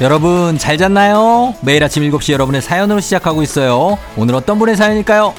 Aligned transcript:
여러분 0.00 0.56
잘 0.56 0.78
잤나요? 0.78 1.54
매일 1.60 1.84
아침 1.84 2.02
7시 2.04 2.32
여러분의 2.32 2.62
사연으로 2.62 3.00
시작하고 3.00 3.42
있어요. 3.42 3.98
오늘 4.16 4.34
어떤 4.34 4.58
분의 4.58 4.74
사연일까요? 4.74 5.34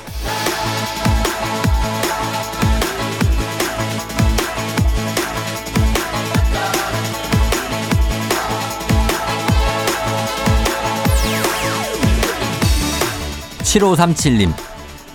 7537님 13.64 14.54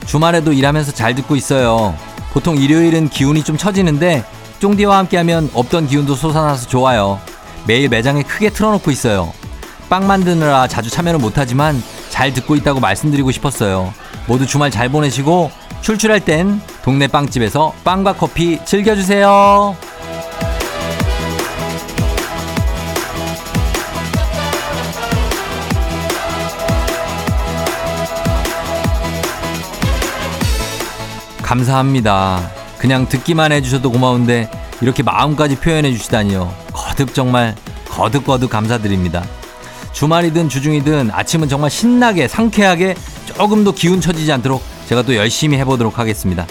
주말에도 0.06 0.52
일하면서 0.52 0.90
잘 0.90 1.14
듣고 1.14 1.36
있어요. 1.36 1.94
보통 2.32 2.56
일요일은 2.56 3.10
기운이 3.10 3.44
좀 3.44 3.56
처지는데 3.56 4.24
쫑디와 4.58 4.98
함께하면 4.98 5.50
없던 5.54 5.86
기운도 5.86 6.16
솟아나서 6.16 6.66
좋아요. 6.66 7.20
매일 7.66 7.88
매장에 7.88 8.22
크게 8.22 8.50
틀어놓고 8.50 8.90
있어요. 8.90 9.32
빵 9.88 10.06
만드느라 10.06 10.66
자주 10.68 10.90
참여는 10.90 11.20
못하지만 11.20 11.82
잘 12.08 12.32
듣고 12.32 12.56
있다고 12.56 12.80
말씀드리고 12.80 13.30
싶었어요. 13.30 13.92
모두 14.26 14.46
주말 14.46 14.70
잘 14.70 14.88
보내시고 14.88 15.50
출출할 15.80 16.20
땐 16.20 16.60
동네 16.82 17.06
빵집에서 17.06 17.74
빵과 17.84 18.14
커피 18.14 18.58
즐겨주세요. 18.64 19.76
감사합니다. 31.42 32.50
그냥 32.78 33.08
듣기만 33.08 33.52
해주셔도 33.52 33.92
고마운데 33.92 34.50
이렇게 34.80 35.04
마음까지 35.04 35.56
표현해 35.56 35.92
주시다니요. 35.92 36.52
거듭 36.72 37.14
정말 37.14 37.54
거듭거듭 37.96 38.50
감사드립니다. 38.50 39.24
주말이든 39.92 40.50
주중이든 40.50 41.10
아침은 41.10 41.48
정말 41.48 41.70
신나게 41.70 42.28
상쾌하게 42.28 42.94
조금 43.24 43.64
더 43.64 43.72
기운 43.72 44.00
처지지 44.00 44.30
않도록 44.30 44.62
제가 44.86 45.02
또 45.02 45.16
열심히 45.16 45.56
해보도록 45.58 45.98
하겠습니다. 45.98 46.46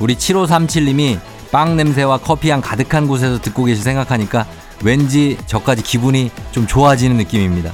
우리 0.00 0.16
7537님이 0.16 1.18
빵 1.52 1.76
냄새와 1.76 2.18
커피향 2.18 2.60
가득한 2.60 3.06
곳에서 3.06 3.40
듣고 3.40 3.64
계실 3.64 3.82
생각하니까 3.84 4.46
왠지 4.82 5.38
저까지 5.46 5.82
기분이 5.82 6.30
좀 6.50 6.66
좋아지는 6.66 7.16
느낌입니다. 7.16 7.72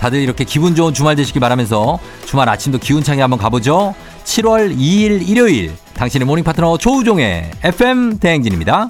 다들 0.00 0.20
이렇게 0.20 0.44
기분 0.44 0.74
좋은 0.74 0.92
주말 0.92 1.14
되시기 1.14 1.38
바라면서 1.38 1.98
주말 2.26 2.48
아침도 2.48 2.78
기운차게 2.78 3.20
한번 3.20 3.38
가보죠. 3.38 3.94
7월 4.24 4.76
2일 4.76 5.28
일요일 5.28 5.72
당신의 5.94 6.26
모닝 6.26 6.44
파트너 6.44 6.78
조우종의 6.78 7.50
FM 7.62 8.18
대행진입니다. 8.18 8.88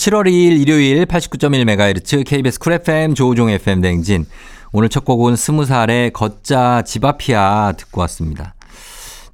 7월 0.00 0.24
2일 0.28 0.58
일요일 0.62 1.04
89.1MHz 1.04 2.24
KBS 2.24 2.58
쿨 2.58 2.72
FM 2.72 3.14
조우종 3.14 3.50
FM 3.50 3.82
대행진 3.82 4.24
오늘 4.72 4.88
첫 4.88 5.04
곡은 5.04 5.36
스무 5.36 5.66
살의 5.66 6.14
걷자 6.14 6.84
집 6.86 7.04
앞이야 7.04 7.72
듣고 7.76 8.00
왔습니다. 8.00 8.54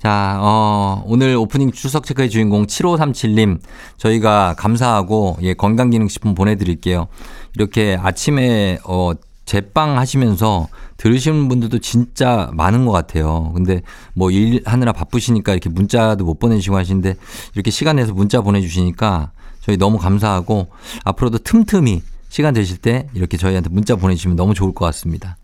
자, 0.03 0.39
어, 0.41 1.05
오늘 1.06 1.37
오프닝 1.37 1.70
출석 1.71 2.05
체크의 2.05 2.31
주인공 2.31 2.67
7537님 2.67 3.61
저희가 3.97 4.56
감사하고 4.59 5.37
예, 5.42 5.55
건강기능식품 5.55 6.34
보내드릴게요. 6.34 7.06
이렇게 7.55 7.97
아침에 8.03 8.81
어, 8.84 9.12
제빵 9.44 9.97
하시면서 9.99 10.66
들으시는 10.97 11.47
분들도 11.47 11.78
진짜 11.78 12.50
많은 12.55 12.87
것 12.87 12.91
같아요. 12.91 13.53
근데 13.55 13.82
뭐 14.15 14.32
일 14.32 14.62
하느라 14.66 14.93
바쁘시니까 14.93 15.53
이렇게 15.53 15.71
문자도 15.71 16.25
못 16.25 16.41
보내시고 16.41 16.76
하시는데 16.76 17.15
이렇게 17.55 17.71
시간 17.71 17.94
내서 17.94 18.12
문자 18.12 18.41
보내주시니까 18.41 19.31
저희 19.66 19.77
너무 19.77 19.99
감사하고 19.99 20.69
앞으로도 21.03 21.38
틈틈이 21.38 22.00
시간 22.28 22.54
되실 22.54 22.77
때 22.77 23.09
이렇게 23.15 23.37
저희한테 23.37 23.69
문자 23.69 23.97
보내주시면 23.97 24.37
너무 24.37 24.54
좋을 24.54 24.72
것 24.72 24.84
같습니다. 24.84 25.37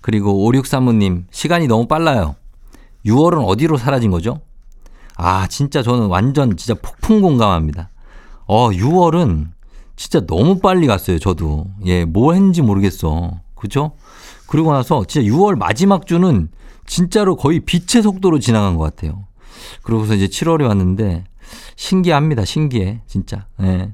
그리고 0.00 0.50
5635님, 0.50 1.24
시간이 1.30 1.66
너무 1.66 1.86
빨라요. 1.86 2.34
6월은 3.04 3.46
어디로 3.46 3.76
사라진 3.76 4.10
거죠? 4.10 4.40
아, 5.16 5.46
진짜 5.48 5.82
저는 5.82 6.06
완전 6.06 6.56
진짜 6.56 6.80
폭풍 6.80 7.20
공감합니다. 7.20 7.90
어, 8.46 8.70
6월은 8.70 9.48
진짜 9.96 10.24
너무 10.24 10.58
빨리 10.58 10.86
갔어요, 10.86 11.18
저도. 11.18 11.66
예, 11.84 12.06
뭘 12.06 12.36
했는지 12.36 12.62
모르겠어. 12.62 13.32
그죠? 13.54 13.92
그리고 14.46 14.72
나서 14.72 15.04
진짜 15.04 15.28
6월 15.28 15.58
마지막 15.58 16.06
주는 16.06 16.48
진짜로 16.86 17.36
거의 17.36 17.60
빛의 17.60 18.02
속도로 18.02 18.38
지나간 18.38 18.76
것 18.78 18.84
같아요. 18.84 19.26
그러고서 19.82 20.14
이제 20.14 20.26
7월이 20.26 20.66
왔는데 20.66 21.24
신기합니다, 21.76 22.44
신기해. 22.44 23.00
진짜. 23.06 23.46
예. 23.62 23.92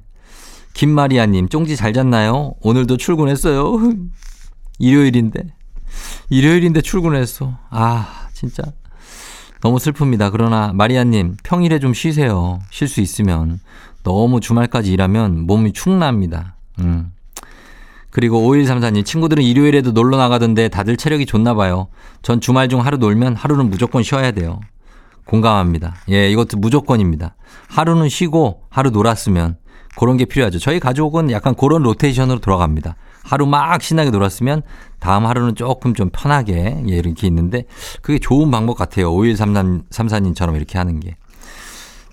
김마리아님, 0.75 1.49
쫑지 1.49 1.77
잘 1.77 1.93
잤나요? 1.93 2.55
오늘도 2.61 2.97
출근했어요. 2.99 3.79
일요일인데. 4.79 5.55
일요일인데 6.31 6.83
출근했어. 6.83 7.59
아, 7.71 8.29
진짜. 8.33 8.63
너무 9.61 9.79
슬픕니다. 9.79 10.31
그러나 10.31 10.73
마리아님, 10.73 11.37
평일에 11.43 11.81
좀 11.81 11.95
쉬세요. 11.95 12.61
쉴 12.71 12.87
수 12.87 13.01
있으면. 13.01 13.61
너무 14.05 14.41
주말까지 14.41 14.93
일하면 14.93 15.47
몸이 15.47 15.73
축납니다. 15.73 16.57
음. 16.79 17.13
그리고 18.11 18.41
5134님, 18.41 19.05
친구들은 19.05 19.43
일요일에도 19.43 19.93
놀러 19.93 20.17
나가던데 20.17 20.69
다들 20.69 20.97
체력이 20.97 21.27
좋나 21.27 21.55
봐요. 21.55 21.89
전 22.23 22.41
주말 22.41 22.69
중 22.69 22.85
하루 22.85 22.97
놀면 22.97 23.37
하루는 23.37 23.69
무조건 23.69 24.03
쉬어야 24.03 24.31
돼요. 24.31 24.61
공감합니다. 25.29 25.95
예, 26.11 26.31
이것도 26.31 26.57
무조건입니다. 26.59 27.37
하루는 27.69 28.09
쉬고 28.09 28.63
하루 28.71 28.91
놀았으면 28.91 29.57
그런 29.97 30.17
게 30.17 30.25
필요하죠. 30.25 30.59
저희 30.59 30.81
가족은 30.81 31.31
약간 31.31 31.55
그런 31.55 31.83
로테이션으로 31.83 32.39
돌아갑니다. 32.41 32.97
하루 33.25 33.47
막 33.47 33.83
신나게 33.83 34.11
놀았으면 34.11 34.63
다음 35.01 35.27
하루는 35.27 35.55
조금 35.55 35.93
좀 35.95 36.11
편하게 36.13 36.83
예, 36.89 36.97
이렇게 36.97 37.27
있는데 37.27 37.65
그게 38.01 38.19
좋은 38.19 38.51
방법 38.51 38.77
같아요. 38.79 39.13
5134님처럼 39.13 40.57
이렇게 40.57 40.79
하는 40.79 40.99
게. 41.01 41.17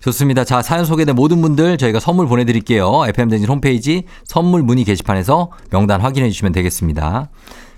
좋습니다. 0.02 0.44
자, 0.44 0.62
사연 0.62 0.86
소개된 0.86 1.16
모든 1.16 1.42
분들 1.42 1.78
저희가 1.78 2.00
선물 2.00 2.28
보내드릴게요. 2.28 3.06
FM댕진 3.08 3.50
홈페이지 3.50 4.04
선물 4.26 4.62
문의 4.62 4.84
게시판에서 4.84 5.52
명단 5.72 6.00
확인해 6.02 6.30
주시면 6.30 6.52
되겠습니다. 6.54 7.30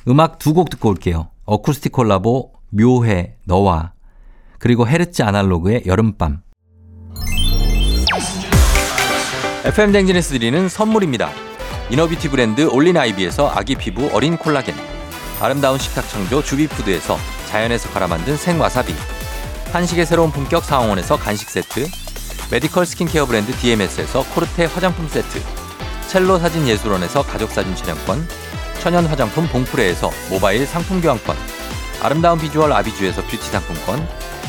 음악 0.10 0.40
두 0.40 0.54
곡 0.54 0.70
듣고 0.70 0.90
올게요. 0.90 1.28
어쿠스틱 1.46 1.92
콜라보 1.94 2.52
묘해 2.72 3.36
너와 3.46 3.92
그리고 4.60 4.88
헤르츠 4.88 5.22
아날로그의 5.22 5.84
여름밤. 5.86 6.42
FM댕진에서 9.64 10.30
드리는 10.30 10.70
선물입니다. 10.70 11.30
이너뷰티 11.90 12.30
브랜드 12.30 12.70
올린 12.72 12.98
아이비에서 12.98 13.50
아기 13.50 13.76
피부 13.76 14.10
어린 14.14 14.38
콜라겐. 14.38 14.76
아름다운 15.42 15.78
식탁 15.78 16.08
창조 16.10 16.42
주비푸드에서 16.42 17.18
자연에서 17.50 17.90
갈아 17.90 18.08
만든 18.08 18.38
생와사비. 18.38 18.94
한식의 19.72 20.06
새로운 20.06 20.32
품격 20.32 20.64
상황원에서 20.64 21.18
간식 21.18 21.50
세트. 21.50 21.88
메디컬 22.52 22.86
스킨케어 22.86 23.26
브랜드 23.26 23.52
DMS에서 23.52 24.24
코르테 24.34 24.66
화장품 24.66 25.08
세트. 25.08 25.42
첼로 26.08 26.40
사진 26.40 26.68
예술원에서 26.68 27.24
가족 27.24 27.52
사진 27.52 27.76
촬영권. 27.76 28.28
천연 28.80 29.06
화장품 29.06 29.48
봉프레에서 29.48 30.10
모바일 30.30 30.66
상품 30.66 31.02
교환권. 31.02 31.36
아름다운 32.02 32.40
비주얼 32.40 32.72
아비주에서 32.72 33.22
뷰티 33.24 33.50
상품권 33.50 34.08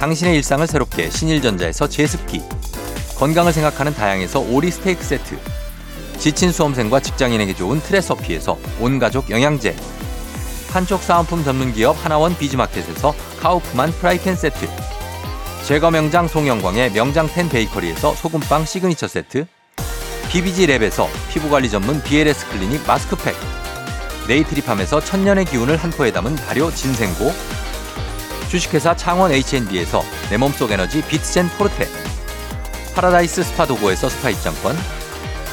당신의 0.00 0.36
일상을 0.36 0.64
새롭게 0.66 1.10
신일전자에서 1.10 1.88
제습기 1.88 2.42
건강을 3.18 3.52
생각하는 3.52 3.92
다향에서 3.94 4.38
오리 4.38 4.70
스테이크 4.70 5.02
세트 5.02 5.38
지친 6.18 6.52
수험생과 6.52 7.00
직장인에게 7.00 7.54
좋은 7.54 7.80
트레서피에서 7.80 8.56
온가족 8.80 9.28
영양제 9.30 9.74
판촉 10.70 11.02
사은품 11.02 11.42
전문 11.42 11.72
기업 11.72 11.96
하나원 12.04 12.36
비즈마켓에서 12.36 13.14
카우프만 13.40 13.90
프라이팬 13.90 14.36
세트 14.36 14.68
제과 15.66 15.90
명장 15.90 16.28
송영광의 16.28 16.92
명장텐 16.92 17.48
베이커리에서 17.48 18.14
소금빵 18.14 18.66
시그니처 18.66 19.08
세트 19.08 19.46
BBG 20.30 20.68
랩에서 20.68 21.08
피부관리 21.30 21.70
전문 21.70 22.00
BLS 22.02 22.48
클리닉 22.50 22.86
마스크팩 22.86 23.34
네이트리팜에서 24.28 25.00
천년의 25.00 25.46
기운을 25.46 25.76
한 25.76 25.90
포에 25.90 26.12
담은 26.12 26.36
발효 26.36 26.70
진생고 26.72 27.32
주식회사 28.48 28.96
창원 28.96 29.30
H&B에서 29.30 30.02
내 30.30 30.36
몸속 30.36 30.72
에너지 30.72 31.02
비트젠 31.02 31.50
포르테. 31.50 31.86
파라다이스 32.94 33.42
스파 33.42 33.66
도고에서 33.66 34.08
스파 34.08 34.30
입장권. 34.30 34.76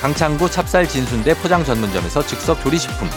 강창구 0.01 0.49
찹쌀 0.49 0.87
진순대 0.87 1.35
포장 1.35 1.63
전문점에서 1.63 2.25
즉석 2.25 2.63
조리식품. 2.63 3.09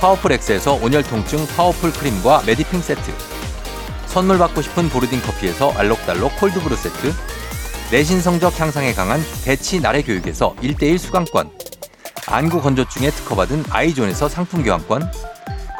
파워풀 0.00 0.32
엑스에서 0.32 0.74
온열 0.74 1.02
통증 1.02 1.46
파워풀 1.48 1.92
크림과 1.92 2.44
메디핑 2.46 2.80
세트. 2.80 3.12
선물 4.06 4.38
받고 4.38 4.62
싶은 4.62 4.88
보르딘 4.88 5.22
커피에서 5.22 5.72
알록달록 5.72 6.36
콜드브루 6.38 6.76
세트. 6.76 7.12
내신 7.90 8.20
성적 8.20 8.58
향상에 8.60 8.94
강한 8.94 9.20
대치 9.44 9.80
나래 9.80 10.02
교육에서 10.02 10.54
1대1 10.62 10.98
수강권. 10.98 11.50
안구 12.26 12.62
건조증에 12.62 13.10
특허받은 13.10 13.64
아이존에서 13.70 14.28
상품 14.28 14.62
교환권 14.62 15.10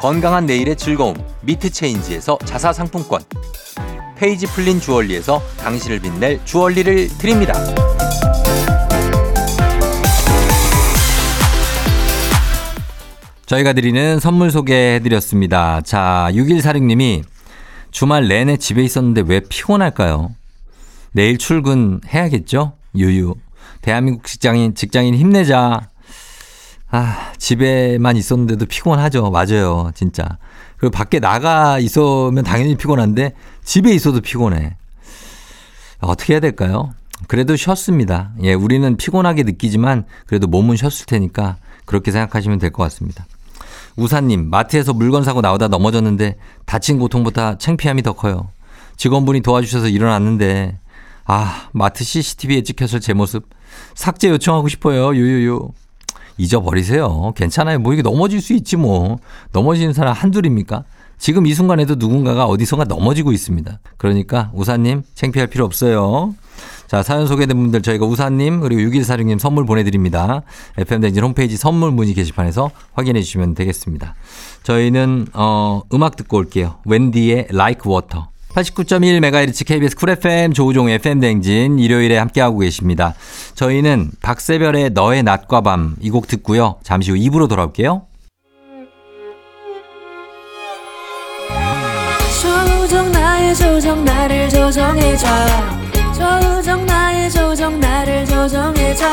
건강한 0.05 0.45
내일의 0.45 0.75
즐거움 0.75 1.15
미트 1.41 1.71
체인지에서 1.71 2.37
자사 2.45 2.71
상품권 2.71 3.23
페이지 4.15 4.45
풀린 4.45 4.79
주얼리에서 4.79 5.41
당신을 5.57 5.99
빛낼 5.99 6.45
주얼리를 6.45 7.07
드립니다. 7.17 7.55
저희가 13.47 13.73
드리는 13.73 14.19
선물 14.19 14.51
소개해드렸습니다. 14.51 15.81
자, 15.81 16.29
6146님이 16.33 17.23
주말 17.89 18.27
내내 18.27 18.57
집에 18.57 18.83
있었는데 18.83 19.23
왜 19.25 19.39
피곤할까요? 19.39 20.35
내일 21.13 21.39
출근해야겠죠? 21.39 22.73
유유. 22.95 23.33
대한민국 23.81 24.25
직장인, 24.27 24.75
직장인 24.75 25.15
힘내자. 25.15 25.89
아, 26.95 27.33
집에만 27.37 28.15
있었는데도 28.15 28.65
피곤하죠. 28.67 29.29
맞아요. 29.29 29.91
진짜. 29.95 30.37
그리고 30.77 30.91
밖에 30.91 31.19
나가 31.19 31.77
있으면 31.79 32.45
당연히 32.45 32.75
피곤한데 32.77 33.33
집에 33.65 33.93
있어도 33.93 34.21
피곤해. 34.21 34.77
어떻게 35.99 36.33
해야 36.33 36.39
될까요? 36.39 36.93
그래도 37.27 37.57
쉬었습니다. 37.57 38.31
예, 38.43 38.53
우리는 38.53 38.95
피곤하게 38.95 39.43
느끼지만 39.43 40.05
그래도 40.25 40.47
몸은 40.47 40.77
쉬었을 40.77 41.05
테니까 41.05 41.57
그렇게 41.83 42.11
생각하시면 42.11 42.59
될 42.59 42.69
것 42.71 42.83
같습니다. 42.83 43.25
우사님, 43.97 44.49
마트에서 44.49 44.93
물건 44.93 45.23
사고 45.25 45.41
나오다 45.41 45.67
넘어졌는데 45.67 46.37
다친 46.65 46.97
고통보다 46.97 47.57
창피함이 47.57 48.03
더 48.03 48.13
커요. 48.13 48.49
직원분이 48.95 49.41
도와주셔서 49.41 49.89
일어났는데, 49.89 50.77
아, 51.25 51.67
마트 51.73 52.05
CCTV에 52.05 52.63
찍혔을 52.63 53.01
제 53.01 53.13
모습 53.13 53.49
삭제 53.95 54.29
요청하고 54.29 54.69
싶어요. 54.69 55.13
유유유. 55.13 55.71
잊어버리세요. 56.37 57.33
괜찮아요. 57.35 57.79
뭐 57.79 57.93
이게 57.93 58.01
넘어질 58.01 58.41
수 58.41 58.53
있지 58.53 58.77
뭐. 58.77 59.17
넘어지는 59.51 59.93
사람 59.93 60.13
한둘입니까? 60.13 60.83
지금 61.17 61.45
이 61.47 61.53
순간에도 61.53 61.95
누군가가 61.95 62.45
어디선가 62.45 62.85
넘어지고 62.85 63.31
있습니다. 63.31 63.79
그러니까 63.97 64.51
우사님 64.53 65.03
창피할 65.13 65.47
필요 65.47 65.65
없어요. 65.65 66.35
자, 66.87 67.01
사연 67.03 67.25
소개된 67.27 67.57
분들 67.57 67.81
저희가 67.81 68.05
우사님 68.05 68.59
그리고 68.59 68.81
6146님 68.81 69.39
선물 69.39 69.65
보내드립니다. 69.65 70.43
FM댕진 70.77 71.23
홈페이지 71.23 71.57
선물 71.57 71.91
문의 71.91 72.13
게시판에서 72.13 72.69
확인해 72.93 73.21
주시면 73.21 73.55
되겠습니다. 73.55 74.15
저희는 74.63 75.27
어, 75.33 75.81
음악 75.93 76.15
듣고 76.15 76.37
올게요. 76.37 76.75
웬디의 76.85 77.47
Like 77.51 77.91
Water. 77.91 78.25
89.1MHz 78.55 79.65
KBS 79.65 79.95
쿨 79.97 80.09
FM 80.11 80.53
조우종 80.53 80.89
FM 80.89 81.19
댕진 81.19 81.77
일요일에 81.77 82.17
함께하고 82.17 82.59
계십니다. 82.59 83.13
저희는 83.55 84.11
박세별의 84.21 84.91
너의 84.91 85.23
낮과 85.23 85.61
밤 85.61 85.95
이 86.01 86.09
곡 86.09 86.27
듣고요. 86.27 86.77
잠시 86.83 87.11
후 87.11 87.17
2부로 87.17 87.49
돌아올게요. 87.49 88.03
조우종 92.41 93.11
나의 93.11 93.55
조정 93.55 94.05
나를 94.05 94.49
조정해줘 94.49 95.27
조우종 96.17 96.85
나의 96.85 97.29
조정 97.31 97.79
나를 97.79 98.25
조정해줘 98.25 99.05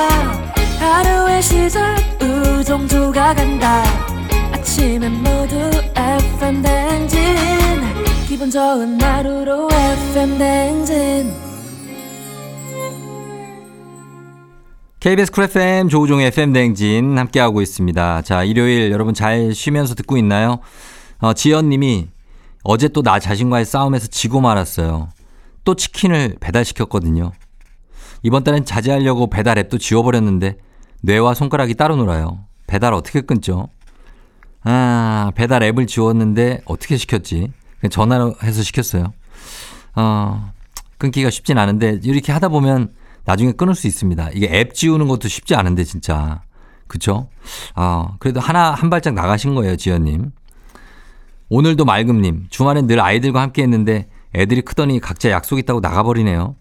하루의 0.79 1.43
시절 1.43 1.97
우종조가 2.21 3.35
간다 3.35 3.83
아침엔 4.53 5.13
모두 5.23 5.57
FM 5.97 6.63
댕진 6.63 7.19
기분 8.43 8.51
좋은 8.51 9.01
하루로 9.01 9.69
FM 9.71 10.37
댕진 10.37 11.33
KBS 14.99 15.31
쿨 15.31 15.45
FM 15.45 15.89
조우종의 15.89 16.27
FM 16.27 16.53
댕진 16.53 17.19
함께하고 17.19 17.63
있습니다. 17.63 18.23
자, 18.23 18.43
일요일 18.43 18.91
여러분 18.91 19.15
잘 19.15 19.55
쉬면서 19.55 19.95
듣고 19.95 20.17
있나요? 20.17 20.59
어, 21.21 21.35
지연 21.35 21.69
님이 21.69 22.09
어제 22.65 22.89
또 22.89 23.03
나 23.03 23.21
자신과의 23.21 23.65
싸움에서 23.65 24.09
지고 24.09 24.41
말았어요. 24.41 25.11
또 25.63 25.77
치킨을 25.77 26.35
배달시켰거든요. 26.41 27.31
이번 28.25 28.43
달엔 28.43 28.65
자제하려고 28.65 29.31
배달 29.31 29.57
앱도 29.59 29.79
지워버렸는데 29.79 30.57
뇌와 31.03 31.35
손가락이 31.35 31.75
따로 31.75 31.95
놀아요. 31.95 32.41
배달 32.67 32.93
어떻게 32.93 33.21
끊죠? 33.21 33.69
아, 34.65 35.31
배달 35.37 35.63
앱을 35.63 35.87
지웠는데 35.87 36.63
어떻게 36.65 36.97
시켰지? 36.97 37.53
전화로 37.91 38.37
해서 38.43 38.63
시켰어요. 38.63 39.13
어, 39.95 40.53
끊기가 40.99 41.31
쉽진 41.31 41.59
않은데 41.59 42.01
이렇게 42.03 42.33
하다 42.33 42.49
보면 42.49 42.93
나중에 43.25 43.53
끊을 43.53 43.75
수 43.75 43.87
있습니다. 43.87 44.31
이게 44.35 44.49
앱 44.53 44.75
지우는 44.75 45.09
것도 45.09 45.29
쉽지 45.29 45.55
않은데 45.55 45.85
진짜. 45.85 46.43
그쵸? 46.87 47.29
아, 47.75 48.17
그래도 48.19 48.41
하나, 48.41 48.73
한 48.73 48.91
발짝 48.91 49.15
나가신 49.15 49.55
거예요, 49.55 49.77
지연님. 49.77 50.33
오늘도 51.49 51.85
맑음님, 51.85 52.47
주말엔 52.51 52.87
늘 52.87 53.01
아이들과 53.01 53.41
함께 53.41 53.63
했는데 53.63 54.09
애들이 54.35 54.63
크더니 54.63 55.01
각자 55.01 55.31
약속 55.31 55.59
있다고 55.59 55.81
나가버리네요. 55.81 56.57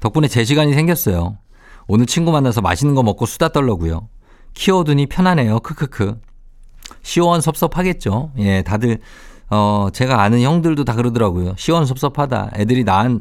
덕분에 0.00 0.28
제 0.28 0.44
시간이 0.44 0.72
생겼어요. 0.74 1.38
오늘 1.86 2.06
친구 2.06 2.32
만나서 2.32 2.60
맛있는 2.60 2.94
거 2.94 3.02
먹고 3.02 3.26
수다 3.26 3.48
떨려고요. 3.48 4.08
키워두니 4.54 5.06
편하네요. 5.06 5.60
크크크. 5.60 6.20
시원 7.02 7.40
섭섭하겠죠. 7.40 8.32
예, 8.38 8.62
다들 8.62 8.98
어, 9.50 9.88
제가 9.92 10.22
아는 10.22 10.40
형들도 10.40 10.84
다 10.84 10.94
그러더라고요. 10.94 11.54
시원섭섭하다. 11.56 12.52
애들이 12.54 12.84
난, 12.84 13.20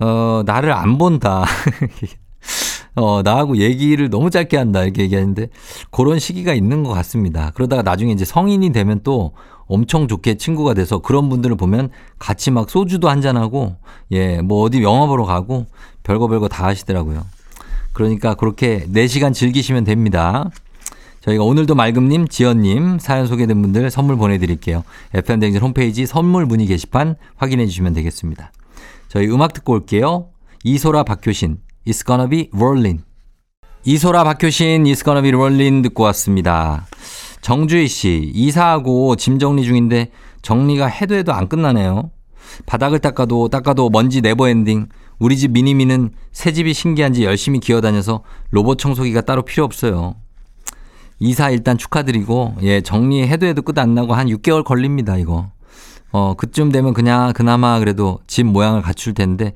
어, 0.00 0.42
나를 0.44 0.72
안 0.72 0.98
본다. 0.98 1.44
어, 2.96 3.20
나하고 3.22 3.58
얘기를 3.58 4.08
너무 4.08 4.30
짧게 4.30 4.56
한다. 4.56 4.82
이렇게 4.82 5.02
얘기하는데 5.02 5.48
그런 5.90 6.18
시기가 6.18 6.54
있는 6.54 6.82
것 6.82 6.92
같습니다. 6.94 7.52
그러다가 7.54 7.82
나중에 7.82 8.12
이제 8.12 8.24
성인이 8.24 8.72
되면 8.72 9.00
또 9.02 9.32
엄청 9.66 10.08
좋게 10.08 10.36
친구가 10.36 10.74
돼서 10.74 10.98
그런 10.98 11.28
분들을 11.28 11.56
보면 11.56 11.90
같이 12.18 12.50
막 12.50 12.70
소주도 12.70 13.10
한잔하고 13.10 13.76
예, 14.12 14.40
뭐 14.40 14.62
어디 14.62 14.82
영화 14.82 15.06
보러 15.06 15.24
가고 15.24 15.66
별거 16.04 16.28
별거 16.28 16.48
다 16.48 16.64
하시더라고요. 16.66 17.26
그러니까 17.92 18.34
그렇게 18.34 18.86
4시간 18.86 19.34
즐기시면 19.34 19.84
됩니다. 19.84 20.50
저희가 21.26 21.42
오늘도 21.42 21.74
맑음님, 21.74 22.28
지연님 22.28 23.00
사연 23.00 23.26
소개된 23.26 23.60
분들 23.60 23.90
선물 23.90 24.16
보내드릴게요. 24.16 24.84
FM대행진 25.12 25.60
홈페이지 25.60 26.06
선물 26.06 26.46
문의 26.46 26.66
게시판 26.66 27.16
확인해 27.34 27.66
주시면 27.66 27.94
되겠습니다. 27.94 28.52
저희 29.08 29.26
음악 29.28 29.52
듣고 29.52 29.72
올게요. 29.72 30.28
이소라 30.62 31.02
박효신, 31.02 31.58
It's 31.84 32.06
gonna 32.06 32.30
be 32.30 32.50
rolling. 32.54 33.02
이소라 33.84 34.22
박효신, 34.22 34.84
It's 34.84 35.04
gonna 35.04 35.22
be 35.22 35.30
rolling 35.30 35.82
듣고 35.82 36.04
왔습니다. 36.04 36.86
정주희 37.40 37.88
씨, 37.88 38.30
이사하고 38.32 39.16
짐 39.16 39.40
정리 39.40 39.64
중인데 39.64 40.12
정리가 40.42 40.86
해도 40.86 41.16
해도 41.16 41.32
안 41.32 41.48
끝나네요. 41.48 42.12
바닥을 42.66 43.00
닦아도 43.00 43.48
닦아도 43.48 43.90
먼지 43.90 44.20
never 44.20 44.48
ending. 44.48 44.88
우리 45.18 45.36
집 45.36 45.50
미니미는 45.50 46.10
새 46.30 46.52
집이 46.52 46.72
신기한지 46.72 47.24
열심히 47.24 47.58
기어다녀서 47.58 48.22
로봇 48.50 48.78
청소기가 48.78 49.22
따로 49.22 49.42
필요 49.42 49.64
없어요. 49.64 50.14
이사 51.18 51.50
일단 51.50 51.78
축하드리고, 51.78 52.56
예, 52.62 52.80
정리해도 52.80 53.46
해도 53.46 53.62
끝 53.62 53.78
안 53.78 53.94
나고 53.94 54.14
한 54.14 54.26
6개월 54.28 54.64
걸립니다, 54.64 55.16
이거. 55.16 55.50
어, 56.12 56.34
그쯤 56.36 56.72
되면 56.72 56.94
그냥 56.94 57.32
그나마 57.32 57.78
그래도 57.78 58.20
집 58.26 58.44
모양을 58.44 58.82
갖출 58.82 59.14
텐데, 59.14 59.52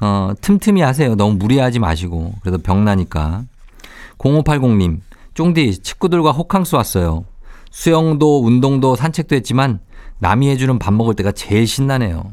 어, 0.00 0.32
틈틈이 0.40 0.80
하세요. 0.80 1.14
너무 1.14 1.34
무리하지 1.34 1.78
마시고. 1.78 2.34
그래도 2.40 2.58
병 2.58 2.84
나니까. 2.84 3.44
0580님, 4.18 5.00
쫑디, 5.34 5.82
친구들과 5.82 6.32
호캉스 6.32 6.76
왔어요. 6.76 7.24
수영도, 7.70 8.42
운동도, 8.44 8.96
산책도 8.96 9.36
했지만, 9.36 9.80
남이 10.18 10.48
해주는 10.50 10.78
밥 10.78 10.92
먹을 10.92 11.14
때가 11.14 11.32
제일 11.32 11.66
신나네요. 11.66 12.24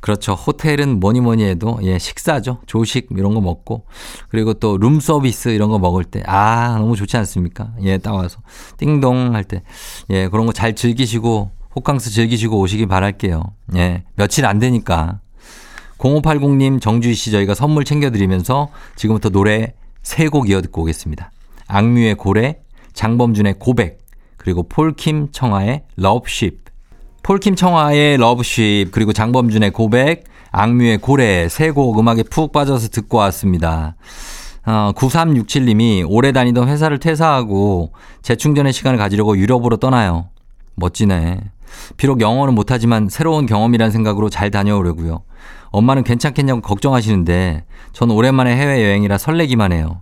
그렇죠. 0.00 0.32
호텔은 0.34 1.00
뭐니 1.00 1.20
뭐니 1.20 1.42
해도 1.44 1.78
예, 1.82 1.98
식사죠. 1.98 2.58
조식 2.66 3.08
이런 3.16 3.34
거 3.34 3.40
먹고 3.40 3.84
그리고 4.28 4.54
또 4.54 4.76
룸 4.76 5.00
서비스 5.00 5.48
이런 5.48 5.70
거 5.70 5.78
먹을 5.78 6.04
때 6.04 6.22
아, 6.26 6.76
너무 6.78 6.94
좋지 6.96 7.16
않습니까? 7.16 7.72
예, 7.82 7.98
딱 7.98 8.14
와서 8.14 8.40
띵동 8.76 9.34
할 9.34 9.44
때 9.44 9.62
예, 10.10 10.28
그런 10.28 10.46
거 10.46 10.52
잘 10.52 10.74
즐기시고 10.74 11.50
호캉스 11.76 12.10
즐기시고 12.10 12.58
오시기 12.58 12.86
바랄게요. 12.86 13.42
예. 13.76 14.04
며칠 14.16 14.46
안 14.46 14.58
되니까. 14.58 15.20
0580님, 15.98 16.80
정주희 16.80 17.14
씨 17.14 17.30
저희가 17.32 17.54
선물 17.54 17.84
챙겨 17.84 18.10
드리면서 18.10 18.68
지금부터 18.96 19.30
노래 19.30 19.74
세 20.02 20.28
곡 20.28 20.48
이어 20.48 20.60
듣고 20.62 20.82
오겠습니다. 20.82 21.30
악뮤의 21.66 22.14
고래, 22.14 22.60
장범준의 22.94 23.56
고백, 23.58 23.98
그리고 24.36 24.62
폴킴 24.62 25.28
청하의 25.32 25.84
Loveship. 25.96 26.64
폴킴 27.28 27.56
청하의 27.56 28.16
Loveship 28.16 28.90
그리고 28.90 29.12
장범준의 29.12 29.72
고백 29.72 30.24
악뮤의 30.50 30.96
고래 30.96 31.46
세 31.50 31.72
곡 31.72 31.98
음악에 31.98 32.22
푹 32.22 32.52
빠져서 32.52 32.88
듣고 32.88 33.18
왔습니다. 33.18 33.96
어, 34.64 34.92
9367님이 34.96 36.06
오래 36.08 36.32
다니던 36.32 36.66
회사를 36.70 36.98
퇴사하고 36.98 37.92
재충전의 38.22 38.72
시간을 38.72 38.96
가지려고 38.98 39.36
유럽으로 39.36 39.76
떠나요. 39.76 40.30
멋지네. 40.76 41.40
비록 41.98 42.22
영어는 42.22 42.54
못하지만 42.54 43.10
새로운 43.10 43.44
경험이란 43.44 43.90
생각으로 43.90 44.30
잘 44.30 44.50
다녀오려고요. 44.50 45.20
엄마는 45.66 46.04
괜찮겠냐고 46.04 46.62
걱정하시는데 46.62 47.66
전 47.92 48.10
오랜만에 48.10 48.56
해외여행이라 48.56 49.18
설레기만 49.18 49.72
해요. 49.72 50.00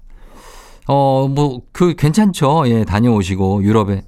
어, 0.89 1.29
뭐, 1.29 1.63
그, 1.73 1.95
괜찮죠. 1.95 2.65
예, 2.67 2.85
다녀오시고, 2.85 3.63
유럽에. 3.65 4.03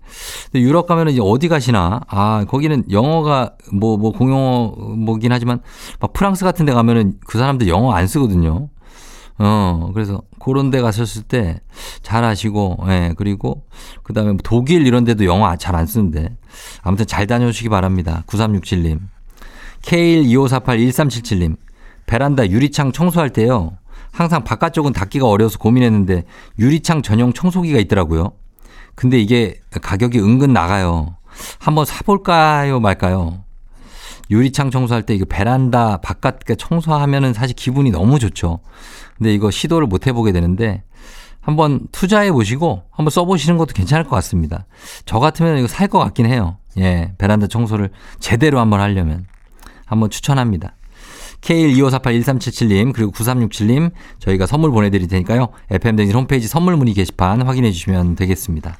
근데 0.52 0.60
유럽 0.64 0.86
가면은 0.86 1.12
이제 1.12 1.20
어디 1.22 1.48
가시나? 1.48 2.00
아, 2.08 2.44
거기는 2.48 2.84
영어가 2.90 3.56
뭐, 3.72 3.96
뭐, 3.96 4.12
공용어 4.12 4.76
뭐긴 4.96 5.32
하지만, 5.32 5.60
막 6.00 6.12
프랑스 6.12 6.44
같은 6.44 6.66
데 6.66 6.72
가면은 6.72 7.14
그 7.26 7.38
사람들 7.38 7.66
영어 7.68 7.92
안 7.92 8.06
쓰거든요. 8.06 8.68
어, 9.40 9.90
그래서 9.94 10.22
그런 10.40 10.70
데 10.70 10.80
가셨을 10.80 11.22
때잘 11.22 12.24
하시고, 12.24 12.78
예, 12.88 13.14
그리고 13.16 13.62
그 14.02 14.12
다음에 14.12 14.32
뭐 14.32 14.38
독일 14.42 14.86
이런 14.86 15.04
데도 15.04 15.24
영어 15.24 15.54
잘 15.56 15.74
안 15.76 15.86
쓰는데. 15.86 16.36
아무튼 16.82 17.06
잘 17.06 17.26
다녀오시기 17.26 17.68
바랍니다. 17.68 18.24
9367님. 18.26 18.98
K125481377님. 19.82 21.56
베란다 22.06 22.48
유리창 22.48 22.90
청소할 22.92 23.30
때요. 23.30 23.76
항상 24.12 24.44
바깥쪽은 24.44 24.92
닫기가 24.92 25.26
어려워서 25.28 25.58
고민했는데 25.58 26.24
유리창 26.58 27.02
전용 27.02 27.32
청소기가 27.32 27.78
있더라고요. 27.80 28.32
근데 28.94 29.20
이게 29.20 29.60
가격이 29.80 30.18
은근 30.18 30.52
나가요. 30.52 31.16
한번 31.58 31.84
사볼까요, 31.84 32.80
말까요? 32.80 33.44
유리창 34.30 34.70
청소할 34.70 35.04
때 35.04 35.14
이거 35.14 35.24
베란다 35.24 35.98
바깥 35.98 36.40
청소하면은 36.58 37.32
사실 37.32 37.54
기분이 37.54 37.90
너무 37.90 38.18
좋죠. 38.18 38.60
근데 39.16 39.32
이거 39.32 39.50
시도를 39.50 39.86
못 39.86 40.06
해보게 40.06 40.32
되는데 40.32 40.82
한번 41.40 41.86
투자해 41.92 42.30
보시고 42.32 42.82
한번 42.90 43.10
써보시는 43.10 43.56
것도 43.56 43.72
괜찮을 43.72 44.04
것 44.04 44.10
같습니다. 44.16 44.66
저 45.06 45.18
같으면 45.18 45.58
이거 45.58 45.66
살 45.66 45.88
것 45.88 45.98
같긴 45.98 46.26
해요. 46.26 46.58
예, 46.76 47.14
베란다 47.18 47.46
청소를 47.46 47.90
제대로 48.20 48.60
한번 48.60 48.80
하려면 48.80 49.24
한번 49.86 50.10
추천합니다. 50.10 50.74
K125481377님 51.42 52.92
그리고 52.92 53.12
9367님 53.12 53.90
저희가 54.18 54.46
선물 54.46 54.70
보내드릴 54.70 55.08
테니까요. 55.08 55.48
FM댕진 55.70 56.16
홈페이지 56.16 56.48
선물 56.48 56.76
문의 56.76 56.94
게시판 56.94 57.42
확인해 57.42 57.70
주시면 57.72 58.16
되겠습니다. 58.16 58.78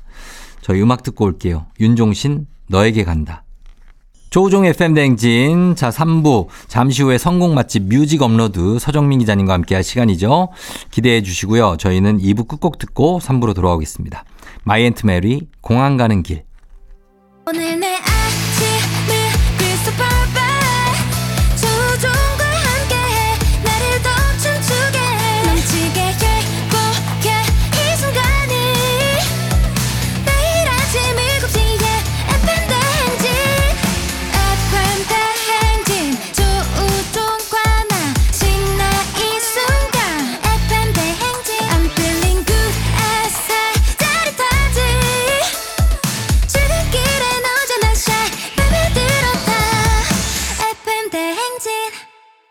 저희 0.61 0.83
음악 0.83 1.03
듣고 1.03 1.25
올게요. 1.25 1.67
윤종신 1.81 2.47
너에게 2.69 3.05
간다. 3.05 3.45
조우종 4.31 4.67
FM대행진 4.66 5.75
자 5.75 5.88
3부 5.88 6.49
잠시 6.67 7.03
후에 7.03 7.17
성공 7.17 7.55
맛집 7.55 7.85
뮤직 7.85 8.21
업로드 8.21 8.79
서정민 8.79 9.21
기자님과 9.21 9.55
함께 9.55 9.75
할 9.75 9.83
시간이죠. 9.83 10.49
기대해 10.91 11.23
주시고요. 11.23 11.77
저희는 11.79 12.19
2부 12.19 12.47
끝곡 12.47 12.79
듣고 12.79 13.21
3부로 13.23 13.55
돌아오겠습니다. 13.55 14.25
마이 14.64 14.78
앤트 14.78 15.07
메리 15.07 15.49
공항 15.62 15.97
가는 15.97 16.23
길 16.23 16.45
오늘 17.47 17.81
내 17.81 17.97
아 17.97 18.48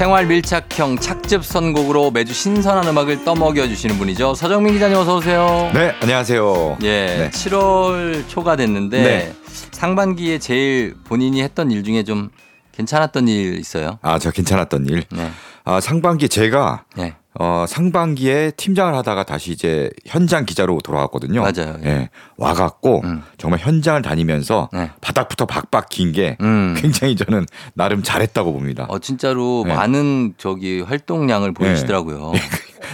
생활 0.00 0.24
밀착형 0.24 0.96
착즙 0.96 1.44
선곡으로 1.44 2.10
매주 2.10 2.32
신선한 2.32 2.88
음악을 2.88 3.22
떠먹여 3.22 3.68
주시는 3.68 3.98
분이죠. 3.98 4.32
서정민 4.34 4.72
기자님 4.72 4.96
어서 4.96 5.18
오세요. 5.18 5.70
네, 5.74 5.94
안녕하세요. 6.00 6.78
예, 6.80 7.06
네. 7.18 7.30
7월 7.30 8.26
초가 8.26 8.56
됐는데 8.56 9.02
네. 9.02 9.34
상반기에 9.72 10.38
제일 10.38 10.94
본인이 11.04 11.42
했던 11.42 11.70
일 11.70 11.84
중에 11.84 12.02
좀 12.04 12.30
괜찮았던 12.72 13.28
일 13.28 13.58
있어요? 13.58 13.98
아, 14.00 14.18
저 14.18 14.30
괜찮았던 14.30 14.86
일. 14.86 15.04
네. 15.10 15.30
아, 15.66 15.80
상반기 15.80 16.30
제가 16.30 16.84
네. 16.96 17.16
어, 17.38 17.64
상반기에 17.68 18.50
팀장을 18.56 18.92
하다가 18.92 19.22
다시 19.24 19.52
이제 19.52 19.88
현장 20.04 20.44
기자로 20.44 20.80
돌아왔거든요. 20.82 21.40
맞아요. 21.42 21.76
예. 21.84 22.10
와갖고 22.36 23.02
음. 23.04 23.22
정말 23.38 23.60
현장을 23.60 24.02
다니면서 24.02 24.68
네. 24.72 24.90
바닥부터 25.00 25.46
박박 25.46 25.88
긴 25.88 26.10
게 26.12 26.36
음. 26.40 26.74
굉장히 26.76 27.14
저는 27.14 27.46
나름 27.74 28.02
잘했다고 28.02 28.52
봅니다. 28.52 28.86
어 28.88 28.98
진짜로 28.98 29.62
네. 29.64 29.72
많은 29.74 30.34
저기 30.38 30.80
활동량을 30.80 31.52
보여주시더라고요. 31.54 32.32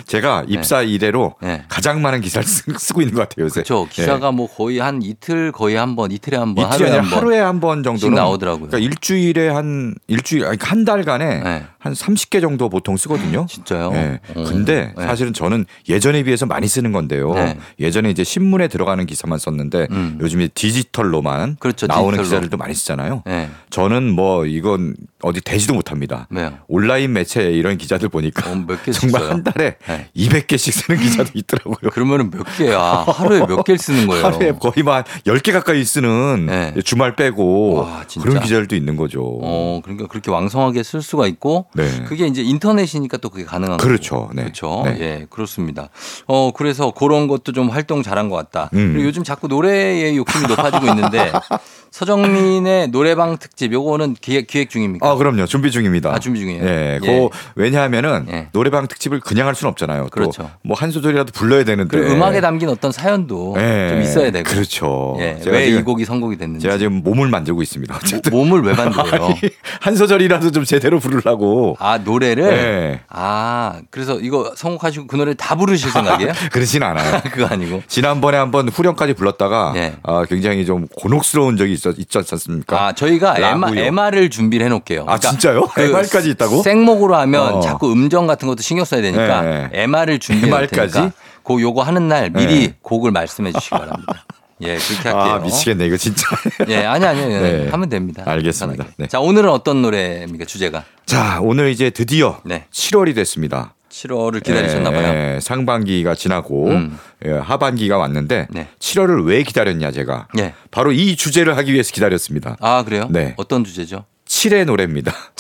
제가 0.07 0.45
입사 0.49 0.83
이래로 0.83 1.35
네. 1.43 1.62
가장 1.69 2.02
많은 2.02 2.21
기사를 2.21 2.47
쓰, 2.47 2.93
고 2.93 3.00
있는 3.02 3.14
것 3.14 3.28
같아요, 3.28 3.45
요새. 3.47 3.62
그렇죠. 3.62 3.87
기사가 3.90 4.33
뭐 4.33 4.47
거의 4.49 4.78
한 4.78 5.02
이틀 5.02 5.52
거의 5.52 5.76
한 5.76 5.97
번, 5.97 6.11
이틀에 6.12 6.37
한 6.37 6.50
예. 6.50 6.55
번, 6.62 6.73
이틀이 6.73 6.88
하루에 6.90 6.99
한 6.99 7.11
번. 7.11 7.19
하루에 7.19 7.38
한 7.38 7.61
번 7.61 7.83
정도는 7.83 8.14
나오더라고요. 8.16 8.69
그러니까 8.69 8.78
일주일에 8.78 9.49
한 9.49 9.95
일주일 10.09 10.45
아니 10.47 10.59
한 10.61 10.85
달간에 10.85 11.40
네. 11.43 11.64
한 11.78 11.93
30개 11.93 12.40
정도 12.40 12.69
보통 12.69 12.97
쓰거든요. 12.97 13.47
진짜요? 13.49 13.90
네. 13.93 14.21
어. 14.35 14.45
근데 14.45 14.93
네. 14.97 15.05
사실은 15.07 15.33
저는 15.33 15.64
예전에 15.88 16.23
비해서 16.25 16.45
많이 16.47 16.66
쓰는 16.69 16.93
건데요. 16.93 17.33
네. 17.35 17.59
예전에 17.81 18.11
이제 18.11 18.25
신문에 18.25 18.69
들어가는 18.69 19.05
기사만 19.07 19.38
썼는데 19.38 19.87
음. 19.90 20.19
요즘에 20.21 20.49
디지털로만 20.49 21.57
그렇죠, 21.61 21.87
나오는 21.87 22.11
디지털로. 22.19 22.25
기사들도 22.25 22.57
많이 22.57 22.75
쓰잖아요. 22.75 23.23
네. 23.26 23.49
저는 23.71 24.11
뭐 24.11 24.47
이건 24.47 24.95
어디 25.23 25.40
되지도 25.40 25.75
못합니다. 25.75 26.28
온라인 26.69 27.12
매체 27.12 27.50
이런 27.52 27.78
기자들 27.78 28.09
보니까 28.09 28.50
어, 28.50 28.66
정말? 28.93 29.31
한 29.31 29.43
달에 29.45 29.75
네. 29.87 30.09
200개씩 30.16 30.73
쓰는 30.73 31.00
기자도 31.00 31.30
있더라고요. 31.35 31.90
그러면은 31.92 32.30
몇 32.30 32.45
개야? 32.56 33.04
하루에 33.06 33.40
몇 33.47 33.62
개를 33.64 33.78
쓰는 33.78 34.06
거예요? 34.06 34.25
하루에 34.25 34.52
거의 34.52 34.83
뭐한 34.83 35.04
10개 35.26 35.52
가까이 35.52 35.85
쓰는 35.85 36.47
네. 36.47 36.75
주말 36.85 37.16
빼고 37.16 37.75
와, 37.75 38.04
진짜? 38.06 38.28
그런 38.28 38.42
기자들도 38.42 38.75
있는 38.76 38.97
거죠. 38.97 39.23
어, 39.42 39.80
그러니까 39.83 40.06
그렇게 40.09 40.30
왕성하게 40.30 40.83
쓸 40.83 41.02
수가 41.02 41.26
있고 41.26 41.66
네. 41.75 42.04
그게 42.06 42.26
이제 42.26 42.42
인터넷이니까 42.42 43.18
또 43.18 43.28
그게 43.28 43.45
가능한 43.45 43.78
그렇죠. 43.78 44.16
거고. 44.16 44.35
네. 44.35 44.42
그렇죠. 44.42 44.83
네. 44.85 44.97
예, 45.00 45.26
그렇습니다. 45.30 45.88
어, 46.26 46.50
그래서 46.52 46.90
그런 46.90 47.28
것도 47.28 47.52
좀 47.52 47.68
활동 47.71 48.02
잘한 48.02 48.28
것 48.28 48.37
같다. 48.37 48.71
음. 48.75 48.92
그리고 48.92 49.09
요즘 49.09 49.25
자꾸 49.25 49.49
노래의 49.49 50.16
욕심이 50.16 50.47
높아지고 50.47 50.87
있는데 50.87 51.33
서정민의 51.90 52.88
노래방 52.88 53.37
특집 53.38 53.73
요거는 53.73 54.16
기획, 54.21 54.47
기획 54.47 54.71
중입니까? 54.71 55.09
아, 55.11 55.14
그럼요. 55.16 55.47
준비 55.47 55.71
중입니다. 55.71 56.11
아, 56.14 56.19
준비 56.19 56.40
중이에요? 56.40 56.62
예. 56.64 56.95
예. 56.95 56.99
그 57.00 57.28
왜냐하면은 57.55 58.26
예. 58.31 58.49
노래방 58.52 58.87
특집을 58.87 59.21
그냥 59.21 59.47
할 59.47 59.55
수는 59.55 59.71
없잖아요. 59.71 60.09
그렇죠. 60.11 60.50
뭐 60.62 60.76
한 60.76 60.90
소절이라도 60.90 61.33
불러야 61.33 61.64
되는데. 61.64 61.97
음악에 61.99 62.40
담긴 62.43 62.69
어떤 62.69 62.93
사연도 62.93 63.55
예. 63.59 63.88
좀 63.88 64.02
있어야 64.02 64.31
되고. 64.31 64.49
그렇죠. 64.49 65.16
예, 65.21 65.38
제가 65.43 65.57
왜이 65.57 65.71
지금- 65.71 65.85
곡이 65.85 66.05
선곡이 66.05 66.37
됐는지. 66.37 66.62
제가 66.64 66.76
지금 66.78 67.02
몸을 67.02 67.28
만들고 67.28 67.62
있습니다. 67.62 67.95
어쨌든 67.97 68.33
몸을 68.33 68.61
왜 68.62 68.75
만들어요? 68.75 69.35
한 69.81 69.97
소절이라도 69.97 70.50
좀 70.50 70.64
제대로 70.64 71.00
부르려고. 71.00 71.76
아, 71.81 71.99
노래를? 71.99 72.45
예. 72.52 73.00
아, 73.09 73.81
그래서 73.90 74.19
이거 74.21 74.52
선곡하시고 74.55 75.07
그 75.07 75.16
노래 75.16 75.33
다 75.35 75.55
부르실 75.57 75.90
생각이에요? 75.90 76.33
그러진 76.52 76.83
않아요. 76.83 77.23
그거 77.33 77.47
아니고. 77.47 77.83
지난번에 77.88 78.37
한번 78.37 78.69
후렴까지 78.69 79.14
불렀다가 79.14 79.73
예. 79.76 79.95
아, 80.02 80.25
굉장히 80.28 80.66
좀 80.66 80.87
곤혹스러운 81.00 81.57
적이 81.57 81.75
있었, 81.76 81.99
있지 81.99 82.18
않습니까? 82.18 82.87
아, 82.87 82.92
저희가 82.92 83.38
MR. 83.38 83.78
MR을 83.78 84.30
준비를 84.30 84.66
해놓을게요. 84.66 85.04
아, 85.06 85.18
진짜요? 85.18 85.68
MR까지 85.76 86.30
있다고? 86.30 86.62
생목으로 86.62 87.16
하면 87.16 87.54
어. 87.54 87.61
자꾸 87.61 87.92
음정 87.92 88.26
같은 88.26 88.49
것도 88.49 88.62
신경 88.62 88.85
써야 88.85 89.00
되니까 89.02 89.42
네. 89.42 89.68
MR을 89.73 90.18
준비해 90.18 90.50
놓을 90.50 90.62
MR 90.64 90.76
까지? 90.76 90.95
테니까 90.95 91.14
그 91.45 91.61
요거 91.61 91.83
하는 91.83 92.09
날 92.09 92.30
미리 92.30 92.68
네. 92.68 92.75
곡을 92.83 93.12
말씀해 93.12 93.52
주시기 93.52 93.71
바랍니다. 93.71 94.25
예, 94.62 94.78
그렇게 94.78 95.09
할게요. 95.09 95.35
아, 95.35 95.38
미치겠네. 95.38 95.87
이거 95.87 95.97
진짜. 95.97 96.26
예, 96.68 96.85
아니, 96.85 97.04
아니, 97.04 97.23
아니. 97.23 97.35
네. 97.35 97.68
하면 97.68 97.88
됩니다. 97.88 98.23
알겠습니다. 98.26 98.87
네. 98.97 99.06
자, 99.06 99.21
오늘은 99.21 99.50
어떤 99.50 99.83
노래입니까, 99.83 100.47
주제가? 100.47 100.85
자, 101.04 101.40
오늘 101.42 101.71
이제 101.71 101.90
드디어 101.90 102.40
네. 102.45 102.64
7월이 102.73 103.14
됐습니다. 103.14 103.75
7월을 103.96 104.42
기다리셨나 104.42 104.90
봐요. 104.90 105.12
예, 105.14 105.34
예, 105.36 105.40
상반기가 105.40 106.14
지나고 106.14 106.68
음. 106.68 106.98
예, 107.24 107.30
하반기가 107.30 107.96
왔는데 107.96 108.46
네. 108.50 108.68
7월을 108.78 109.24
왜 109.26 109.42
기다렸냐 109.42 109.90
제가 109.90 110.28
예. 110.38 110.52
바로 110.70 110.92
이 110.92 111.16
주제를 111.16 111.56
하기 111.56 111.72
위해서 111.72 111.92
기다렸습니다. 111.92 112.56
아, 112.60 112.84
그래요? 112.84 113.06
네. 113.10 113.32
어떤 113.38 113.64
주제죠? 113.64 114.04
7의 114.28 114.66
노래입니다. 114.66 115.12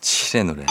7의 0.00 0.44
노래. 0.46 0.64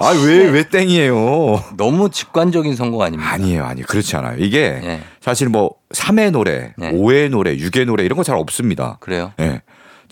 아 0.00 0.12
왜 0.12 0.48
왜 0.50 0.68
땡이에요? 0.68 1.62
너무 1.76 2.08
직관적인 2.08 2.74
선곡 2.76 3.02
아닙니까? 3.02 3.30
아니에요, 3.32 3.64
아니에요. 3.64 3.86
그렇지 3.86 4.16
않아요. 4.16 4.36
이게 4.38 4.80
예. 4.82 5.02
사실 5.20 5.48
뭐 5.50 5.72
3의 5.92 6.30
노래, 6.30 6.72
네. 6.78 6.90
5의 6.92 7.28
노래, 7.30 7.54
6의 7.56 7.84
노래 7.84 8.04
이런 8.04 8.16
거 8.16 8.22
잘 8.22 8.36
없습니다. 8.36 8.96
그래요? 9.00 9.32
예. 9.40 9.60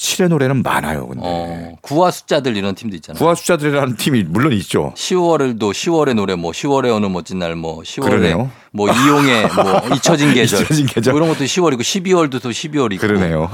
7의 0.03 0.29
노래는 0.29 0.63
많아요, 0.65 1.07
근데. 1.07 1.21
어, 1.25 1.73
구화 1.81 2.11
숫자들 2.11 2.57
이런 2.57 2.75
팀도 2.75 2.97
있잖아요. 2.97 3.19
9와 3.21 3.37
숫자들이라는 3.37 3.97
팀이 3.97 4.25
물론 4.25 4.53
있죠. 4.55 4.93
10월을도 4.97 5.61
10월의 5.71 6.15
노래 6.15 6.35
뭐 6.35 6.51
10월의 6.51 6.91
어느 6.95 7.07
멋진 7.07 7.39
날 7.39 7.53
뭐 7.55 7.83
10월에 7.83 8.03
그러네요. 8.03 8.51
뭐 8.73 8.89
이용의 8.91 9.49
뭐 9.55 9.83
잊혀진 9.95 10.33
계절, 10.35 10.63
잊혀진 10.63 10.87
계절. 10.87 11.13
뭐 11.13 11.21
이런 11.23 11.33
것도 11.33 11.45
10월이고 11.45 11.81
12월도 11.81 12.43
또 12.43 12.49
12월이고 12.51 12.99
그러네요. 12.99 13.43
어, 13.45 13.49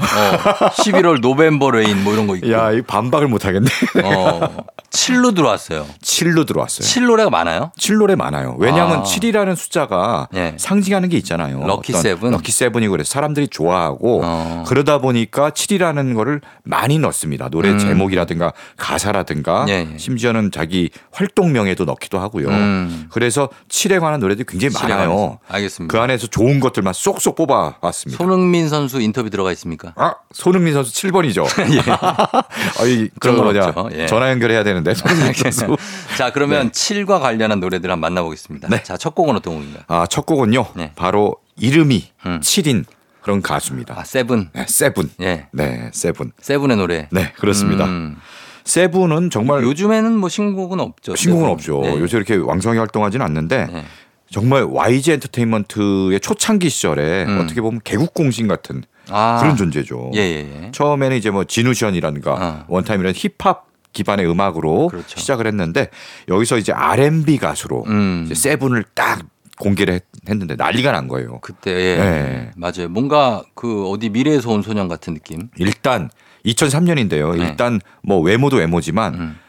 11월 0.81 1.19
November 1.21 1.69
Rain 1.71 2.03
뭐 2.03 2.13
이런 2.13 2.25
거 2.27 2.35
있고. 2.37 2.51
야, 2.51 2.71
이 2.71 2.81
반박을 2.81 3.27
못 3.27 3.45
하겠네. 3.45 3.67
어, 4.05 4.65
7로 4.89 5.35
들어왔어요. 5.35 5.85
7로 6.01 6.47
들어왔어요. 6.47 6.87
7 6.87 7.05
노래가 7.05 7.29
많아요? 7.29 7.71
7노래 7.77 8.15
많아요. 8.15 8.55
왜냐하면 8.57 8.99
아. 8.99 9.03
7이라는 9.03 9.55
숫자가 9.55 10.29
예. 10.35 10.55
상징하는 10.57 11.09
게 11.09 11.17
있잖아요. 11.17 11.63
럭키 11.67 11.93
세븐? 11.93 12.31
럭키 12.31 12.51
세븐이고 12.51 12.89
그래서 12.91 13.11
사람들이 13.11 13.49
좋아하고 13.49 14.21
어. 14.23 14.63
그러다 14.67 14.97
보니까 14.99 15.51
7이라는 15.51 16.15
거를 16.15 16.38
많이 16.63 16.99
넣습니다. 16.99 17.49
노래 17.49 17.69
음. 17.69 17.79
제목이라든가 17.79 18.53
가사라든가 18.77 19.65
예, 19.69 19.87
예. 19.93 19.97
심지어는 19.97 20.51
자기 20.51 20.89
활동명에도 21.11 21.85
넣기도 21.85 22.19
하고요. 22.19 22.49
음. 22.49 23.07
그래서 23.11 23.49
7에 23.69 23.99
관한 23.99 24.19
노래들이 24.19 24.45
굉장히 24.47 24.73
많아요. 24.73 25.39
알겠습니다. 25.47 25.91
그 25.91 26.01
안에서 26.01 26.27
좋은 26.27 26.59
것들만 26.59 26.93
쏙쏙 26.93 27.35
뽑아왔습니다. 27.35 28.17
손흥민 28.17 28.69
선수 28.69 29.01
인터뷰 29.01 29.29
들어가 29.29 29.51
있습니까? 29.53 29.93
아, 29.95 30.15
손흥민 30.31 30.73
선수 30.73 30.91
7번이죠. 30.93 31.45
아이, 32.81 33.03
예. 33.03 33.09
그런 33.19 33.35
저건 33.37 33.43
뭐냐, 33.53 33.67
없죠. 33.67 33.89
예. 33.97 34.05
전화 34.07 34.29
연결해야 34.29 34.63
되는데 34.63 34.93
손흥민 34.93 35.33
선수. 35.33 35.77
자, 36.17 36.31
그러면 36.31 36.71
7과 36.71 37.19
관련한 37.19 37.59
노래들 37.59 37.89
한번 37.89 38.13
만나보겠습니다. 38.13 38.67
네. 38.69 38.83
자, 38.83 38.97
첫 38.97 39.15
곡은 39.15 39.35
어떤 39.35 39.55
곡인가요? 39.55 39.83
아, 39.87 40.07
첫 40.07 40.25
곡은요. 40.25 40.67
네. 40.75 40.91
바로 40.95 41.35
이름이 41.57 42.09
음. 42.25 42.39
7인 42.41 42.85
그런 43.21 43.41
가수입니다. 43.41 43.99
아, 43.99 44.03
세븐. 44.03 44.49
네, 44.53 44.65
세븐. 44.67 45.09
예. 45.21 45.47
네, 45.51 45.89
세븐. 45.93 46.31
세븐의 46.39 46.77
노래. 46.77 47.07
네, 47.11 47.31
그렇습니다. 47.37 47.85
음. 47.85 48.17
세븐은 48.63 49.29
정말 49.29 49.63
요즘에는 49.63 50.15
뭐 50.15 50.29
신곡은 50.29 50.79
없죠. 50.79 51.15
신곡은 51.15 51.41
세븐. 51.43 51.53
없죠. 51.53 51.81
네. 51.81 51.99
요새 51.99 52.17
이렇게 52.17 52.35
왕성하게 52.35 52.79
활동하지는 52.79 53.25
않는데 53.25 53.67
네. 53.71 53.83
정말 54.31 54.63
YG 54.63 55.13
엔터테인먼트의 55.13 56.19
초창기 56.19 56.69
시절에 56.69 57.25
음. 57.25 57.39
어떻게 57.43 57.61
보면 57.61 57.81
개국 57.83 58.13
공신 58.13 58.47
같은 58.47 58.83
아. 59.09 59.39
그런 59.41 59.57
존재죠. 59.57 60.11
예, 60.15 60.19
예, 60.19 60.65
예. 60.65 60.71
처음에는 60.71 61.17
이제 61.17 61.31
뭐 61.31 61.45
진우션이라든가 61.45 62.33
어. 62.33 62.65
원타임이라는 62.67 63.13
힙합 63.15 63.67
기반의 63.91 64.29
음악으로 64.29 64.89
그렇죠. 64.89 65.19
시작을 65.19 65.47
했는데 65.47 65.89
여기서 66.27 66.59
이제 66.59 66.71
R&B 66.71 67.39
가수로 67.39 67.85
음. 67.87 68.23
이제 68.25 68.35
세븐을 68.35 68.85
딱 68.93 69.23
공개를 69.59 69.93
했, 69.95 70.03
했는데 70.27 70.55
난리가 70.55 70.91
난 70.91 71.07
거예요. 71.07 71.39
그때 71.41 71.71
예. 71.71 71.95
네. 71.97 72.51
맞아요. 72.55 72.89
뭔가 72.89 73.43
그 73.55 73.87
어디 73.89 74.09
미래에서 74.09 74.49
온 74.51 74.61
소년 74.61 74.87
같은 74.87 75.13
느낌. 75.13 75.49
일단 75.57 76.09
2003년인데요. 76.45 77.35
네. 77.37 77.43
일단 77.45 77.79
뭐 78.01 78.19
외모도 78.21 78.57
외모지만 78.57 79.13
음. 79.15 79.39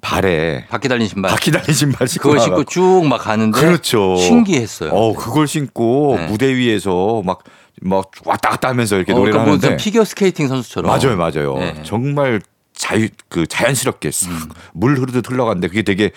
발에 0.00 0.66
바퀴 0.68 0.88
달린 0.88 1.06
신발. 1.06 1.30
바퀴 1.30 1.50
달린 1.52 1.72
신발 1.72 2.08
신고 2.08 2.30
그걸 2.30 2.40
신고. 2.40 2.64
쭉 2.64 3.04
막 3.06 3.18
가는데 3.18 3.60
그렇죠. 3.60 4.16
신기했어요. 4.16 4.90
어, 4.90 5.14
그걸 5.14 5.46
신고 5.46 6.16
네. 6.18 6.26
무대 6.26 6.52
위에서 6.54 7.22
막, 7.24 7.44
막 7.80 8.10
왔다 8.24 8.50
갔다 8.50 8.68
하면서 8.68 8.96
이렇게 8.96 9.12
어, 9.12 9.16
노래를 9.16 9.38
그러니까 9.40 9.66
하는데. 9.68 9.82
피겨 9.82 10.04
스케이팅 10.04 10.48
선수처럼. 10.48 10.90
맞아요, 10.90 11.16
맞아요. 11.16 11.56
네. 11.58 11.82
정말 11.84 12.40
자유, 12.74 13.08
그 13.28 13.46
자연스럽게 13.46 14.10
싹 14.10 14.30
음. 14.30 14.38
물 14.72 14.98
흐르듯 14.98 15.30
흘러갔는데 15.30 15.68
그게 15.68 15.82
되게 15.82 16.10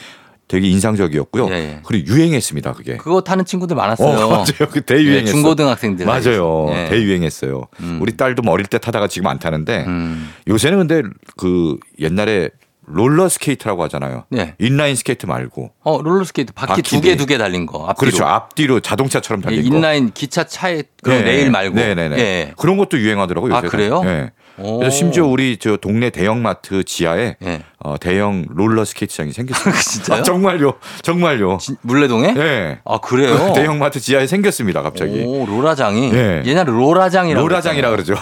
되게 0.47 0.67
인상적이었고요. 0.69 1.47
예, 1.49 1.53
예. 1.53 1.79
그리고 1.83 2.13
유행했습니다, 2.13 2.73
그게. 2.73 2.97
그거 2.97 3.21
타는 3.21 3.45
친구들 3.45 3.75
어, 3.75 3.81
많았어요. 3.81 4.29
맞아요. 4.29 4.69
그 4.71 4.81
대유행했어. 4.81 5.21
예, 5.27 5.31
중고등학생들. 5.31 6.05
맞아요. 6.05 6.67
예. 6.69 6.87
대유행했어요. 6.89 7.63
음. 7.79 7.99
우리 8.01 8.15
딸도 8.15 8.43
뭐 8.43 8.53
어릴 8.53 8.67
때 8.67 8.77
타다가 8.77 9.07
지금 9.07 9.27
안 9.27 9.39
타는데 9.39 9.85
음. 9.87 10.29
요새는 10.47 10.77
근데 10.87 11.01
그 11.37 11.77
옛날에 11.99 12.49
롤러 12.87 13.27
스케이트라고 13.29 13.81
하잖아요. 13.85 14.25
네. 14.29 14.53
인라인 14.59 14.95
스케이트 14.95 15.25
말고. 15.25 15.71
어, 15.83 16.01
롤러 16.03 16.23
스케이트 16.23 16.53
바퀴 16.53 16.67
바퀴 16.67 16.81
두개 16.83 17.09
네. 17.11 17.17
두개 17.17 17.37
달린 17.39 17.65
거. 17.65 17.87
앞뒤로. 17.87 17.95
그렇죠. 18.11 18.25
앞뒤로 18.25 18.79
자동차처럼 18.79 19.41
예, 19.41 19.45
달린 19.45 19.69
거. 19.71 19.75
인라인 19.75 20.11
기차 20.13 20.43
차에 20.43 20.83
그런 21.01 21.19
네. 21.19 21.31
레일 21.31 21.49
말고. 21.49 21.75
네네네. 21.75 22.17
예. 22.19 22.53
그런 22.57 22.77
것도 22.77 22.99
유행하더라고요. 22.99 23.55
아, 23.55 23.57
요새는. 23.57 23.69
그래요? 23.71 24.03
네. 24.03 24.29
오. 24.57 24.79
그래서 24.79 24.95
심지어 24.95 25.25
우리 25.25 25.57
저 25.57 25.77
동네 25.77 26.09
대형마트 26.09 26.83
지하에 26.83 27.35
예. 27.43 27.61
어, 27.79 27.97
대형 27.99 28.45
롤러 28.49 28.85
스케이트장이 28.85 29.31
생겼어요. 29.31 29.73
진짜요? 29.79 30.19
아, 30.19 30.23
정말요. 30.23 30.73
정말요. 31.01 31.57
진- 31.59 31.75
물레동에? 31.81 32.33
네. 32.33 32.79
아, 32.85 32.97
그래요? 32.99 33.51
대형마트 33.53 33.99
지하에 33.99 34.27
생겼습니다. 34.27 34.81
갑자기. 34.81 35.23
오, 35.25 35.45
로라장이. 35.45 36.11
예. 36.13 36.43
옛날에 36.45 36.71
로라장이라고. 36.71 37.47
롤라장이라. 37.47 37.89
그러죠. 37.91 38.15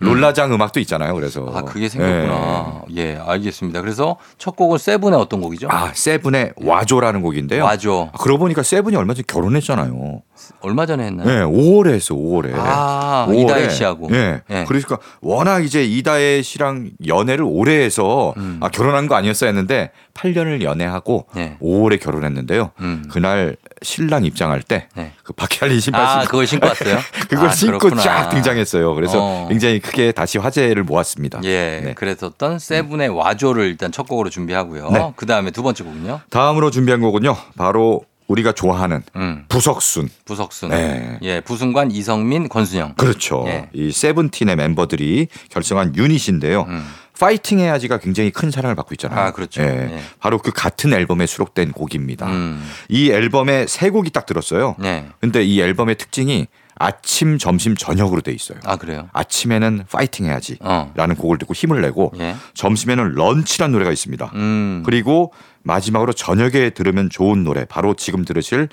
롤라장 0.00 0.52
음 0.54 0.62
악도 0.62 0.78
있잖아요. 0.80 1.12
그래서. 1.14 1.44
아, 1.52 1.62
그게 1.62 1.88
생겼구나. 1.88 2.82
예, 2.96 3.16
알겠습니다. 3.16 3.80
그래서 3.80 4.16
첫 4.38 4.54
곡은 4.54 4.78
세븐의 4.78 5.18
어떤 5.18 5.40
곡이죠? 5.40 5.66
아, 5.70 5.90
세븐의 5.92 6.52
와조라는 6.56 7.20
곡인데요. 7.20 7.64
와줘. 7.64 8.10
아, 8.12 8.18
그러고 8.18 8.38
보니까 8.38 8.62
세븐이 8.62 8.94
얼마 8.94 9.14
전에 9.14 9.24
결혼했잖아요. 9.26 10.22
얼마 10.60 10.86
전에 10.86 11.04
했나요? 11.04 11.26
네, 11.26 11.44
5월에 11.44 11.90
했어, 11.92 12.14
5월에. 12.14 12.52
아, 12.54 13.26
5월에. 13.28 13.42
이다혜 13.44 13.68
씨하고. 13.68 14.08
네. 14.10 14.40
예. 14.50 14.64
그러니까 14.66 14.98
워낙 15.20 15.64
이제 15.64 15.84
이다혜 15.84 16.42
씨랑 16.42 16.90
연애를 17.06 17.44
오래 17.46 17.74
해서 17.82 18.34
음. 18.36 18.58
아, 18.62 18.68
결혼한 18.68 19.06
거 19.06 19.14
아니었어야 19.14 19.48
했는데 19.48 19.90
8년을 20.14 20.62
연애하고 20.62 21.26
네. 21.34 21.56
5월에 21.60 22.00
결혼했는데요. 22.00 22.72
음. 22.80 23.04
그날 23.10 23.56
신랑 23.82 24.24
입장할 24.24 24.62
때그 24.62 24.90
네. 24.96 25.12
달린 25.58 25.80
신발 25.80 26.02
아, 26.02 26.08
신고 26.20 26.26
그걸 26.26 26.46
신고 26.46 26.66
왔어요? 26.66 26.98
그걸 27.28 27.48
아, 27.48 27.52
신고 27.52 27.78
그렇구나. 27.78 28.02
쫙 28.02 28.28
등장했어요. 28.30 28.94
그래서 28.94 29.18
어. 29.20 29.46
굉장히 29.48 29.80
크게 29.80 30.12
다시 30.12 30.38
화제를 30.38 30.84
모았습니다. 30.84 31.40
예, 31.44 31.82
네. 31.84 31.94
그랬었던 31.94 32.58
세븐의 32.58 33.08
와조를 33.10 33.66
일단 33.66 33.92
첫 33.92 34.08
곡으로 34.08 34.30
준비하고요. 34.30 34.90
네. 34.90 35.12
그 35.16 35.26
다음에 35.26 35.50
두 35.50 35.62
번째 35.62 35.84
곡은요? 35.84 36.20
다음으로 36.30 36.70
준비한 36.70 37.00
곡은요. 37.00 37.36
바로 37.56 38.02
우리가 38.28 38.52
좋아하는 38.52 39.02
음, 39.16 39.44
부석순. 39.48 40.08
부석순. 40.24 40.68
네. 40.70 41.18
예, 41.22 41.40
부승관, 41.40 41.90
이성민, 41.90 42.48
권순영. 42.48 42.94
그렇죠. 42.94 43.44
예. 43.48 43.68
이 43.72 43.90
세븐틴의 43.90 44.56
멤버들이 44.56 45.28
결성한 45.50 45.96
유닛인데요. 45.96 46.62
음. 46.68 46.86
파이팅 47.18 47.58
해야지가 47.58 47.98
굉장히 47.98 48.30
큰 48.30 48.50
사랑을 48.50 48.76
받고 48.76 48.94
있잖아요. 48.94 49.18
아, 49.18 49.30
그렇죠. 49.32 49.62
예. 49.62 49.66
예. 49.66 50.00
바로 50.20 50.38
그 50.38 50.52
같은 50.52 50.92
앨범에 50.92 51.26
수록된 51.26 51.72
곡입니다. 51.72 52.26
음, 52.26 52.64
이 52.88 53.10
앨범에 53.10 53.66
세 53.66 53.90
곡이 53.90 54.10
딱 54.10 54.24
들었어요. 54.24 54.76
네. 54.78 55.08
근데 55.20 55.42
이 55.42 55.60
앨범의 55.60 55.96
특징이 55.96 56.46
아침, 56.76 57.38
점심, 57.38 57.74
저녁으로 57.74 58.20
돼 58.20 58.30
있어요. 58.30 58.58
아, 58.64 58.76
그래요? 58.76 59.08
아침에는 59.12 59.86
파이팅 59.90 60.26
해야지 60.26 60.58
어. 60.60 60.92
라는 60.94 61.16
곡을 61.16 61.38
듣고 61.38 61.54
힘을 61.54 61.80
내고 61.80 62.12
예. 62.20 62.36
점심에는 62.54 63.14
런치라는 63.14 63.72
노래가 63.72 63.90
있습니다. 63.90 64.30
음, 64.34 64.82
그리고 64.86 65.32
마지막으로 65.68 66.14
저녁에 66.14 66.70
들으면 66.70 67.10
좋은 67.10 67.44
노래 67.44 67.66
바로 67.66 67.94
지금 67.94 68.24
들으실 68.24 68.68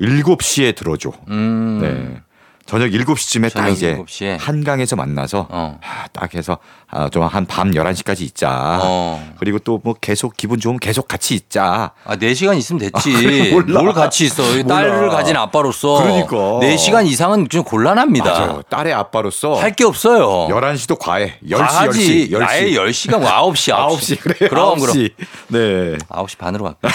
7시에 0.00 0.74
들어줘. 0.74 1.12
음. 1.28 1.78
네. 1.80 2.22
저녁 2.68 2.88
7시쯤에 2.90 3.44
딱 3.44 3.62
저녁 3.62 3.70
이제 3.72 3.96
7시에. 3.96 4.36
한강에서 4.38 4.94
만나서 4.94 5.46
어. 5.48 5.78
아, 5.82 6.06
딱 6.12 6.34
해서 6.34 6.58
아, 6.90 7.08
좀한밤 7.08 7.70
11시까지 7.72 8.20
있자. 8.22 8.80
어. 8.82 9.32
그리고 9.38 9.58
또 9.58 9.78
뭐 9.82 9.94
계속 9.94 10.36
기분 10.36 10.58
좋으면 10.60 10.78
계속 10.80 11.06
같이 11.08 11.34
있자. 11.34 11.92
아, 12.04 12.16
4시간 12.16 12.58
있으면 12.58 12.80
됐지. 12.80 13.50
몰라. 13.52 13.80
뭘 13.80 13.92
같이 13.94 14.24
있어. 14.26 14.42
딸을 14.64 14.92
몰라. 15.00 15.14
가진 15.14 15.36
아빠로서. 15.36 16.02
그러니까. 16.02 16.36
4시간 16.36 17.06
이상은 17.06 17.48
좀 17.48 17.62
곤란합니다. 17.64 18.24
맞아요. 18.32 18.62
딸의 18.68 18.92
아빠로서 18.92 19.54
할 19.54 19.72
게 19.78 19.84
없어요. 19.84 20.48
11시도 20.50 20.98
과해. 20.98 21.38
10시, 21.46 21.56
과하지. 21.56 22.30
10시, 22.30 22.32
10시. 22.32 22.42
아예 22.48 22.70
10시간, 22.72 23.22
9시, 23.24 23.72
9시. 23.72 23.98
9시 23.98 24.20
그래요. 24.20 24.50
그럼, 24.50 24.78
9시. 24.80 25.12
네. 25.48 25.96
9시 26.08 26.36
반으로 26.38 26.64
갈게요. 26.64 26.90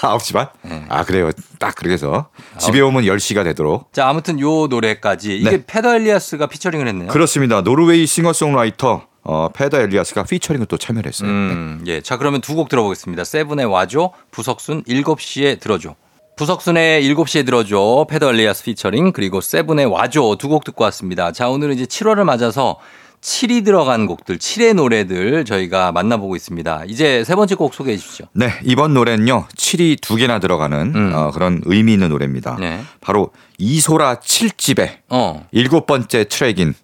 9시 0.00 0.32
반? 0.34 0.48
네. 0.62 0.84
아, 0.88 1.04
그래요. 1.04 1.30
딱 1.58 1.74
해서 1.86 2.28
집에 2.58 2.80
오면 2.80 3.04
10시가 3.04 3.44
되도록. 3.44 3.92
자, 3.92 4.08
아무튼 4.08 4.40
요 4.40 4.66
노래 4.68 4.98
까지. 5.04 5.36
이게 5.36 5.50
네. 5.50 5.64
페더 5.66 5.94
엘리아스가 5.96 6.46
피처링을 6.46 6.88
했네요. 6.88 7.08
그렇습니다. 7.08 7.60
노르웨이 7.60 8.06
싱어송라이터 8.06 9.06
어, 9.26 9.48
페더 9.54 9.78
엘리아스가 9.82 10.24
피처링을 10.24 10.66
또 10.66 10.76
참여를 10.78 11.08
했어요. 11.08 11.28
음, 11.30 11.82
예. 11.86 12.00
자, 12.00 12.16
그러면 12.16 12.40
두 12.40 12.54
곡 12.54 12.68
들어보겠습니다. 12.70 13.24
세븐의 13.24 13.66
와줘, 13.66 14.12
부석순 14.30 14.84
7시에 14.84 15.60
들어줘. 15.60 15.94
부석순의 16.36 17.04
7시에 17.14 17.44
들어줘, 17.46 18.06
페더 18.10 18.30
엘리아스 18.30 18.64
피처링, 18.64 19.12
그리고 19.12 19.40
세븐의 19.40 19.86
와줘 19.86 20.36
두 20.38 20.48
곡 20.48 20.64
듣고 20.64 20.84
왔습니다. 20.84 21.32
자, 21.32 21.48
오늘은 21.48 21.74
이제 21.74 21.84
7월을 21.84 22.24
맞아서 22.24 22.78
칠이 23.24 23.62
들어간 23.62 24.06
곡들, 24.06 24.38
칠의 24.38 24.74
노래들 24.74 25.46
저희가 25.46 25.92
만나보고 25.92 26.36
있습니다. 26.36 26.82
이제 26.86 27.24
세 27.24 27.34
번째 27.34 27.54
곡 27.54 27.72
소개해 27.72 27.96
주시죠. 27.96 28.26
네, 28.34 28.52
이번 28.64 28.92
노래는요. 28.92 29.46
7이 29.56 29.98
두 30.02 30.16
개나 30.16 30.38
들어가는 30.40 30.92
음. 30.94 31.12
어, 31.14 31.30
그런 31.30 31.62
의미 31.64 31.94
있는 31.94 32.10
노래입니다. 32.10 32.58
네. 32.60 32.82
바로 33.00 33.30
이소라 33.56 34.16
7집의 34.16 34.98
어. 35.08 35.46
일곱 35.52 35.86
번째 35.86 36.24
트랙인 36.24 36.74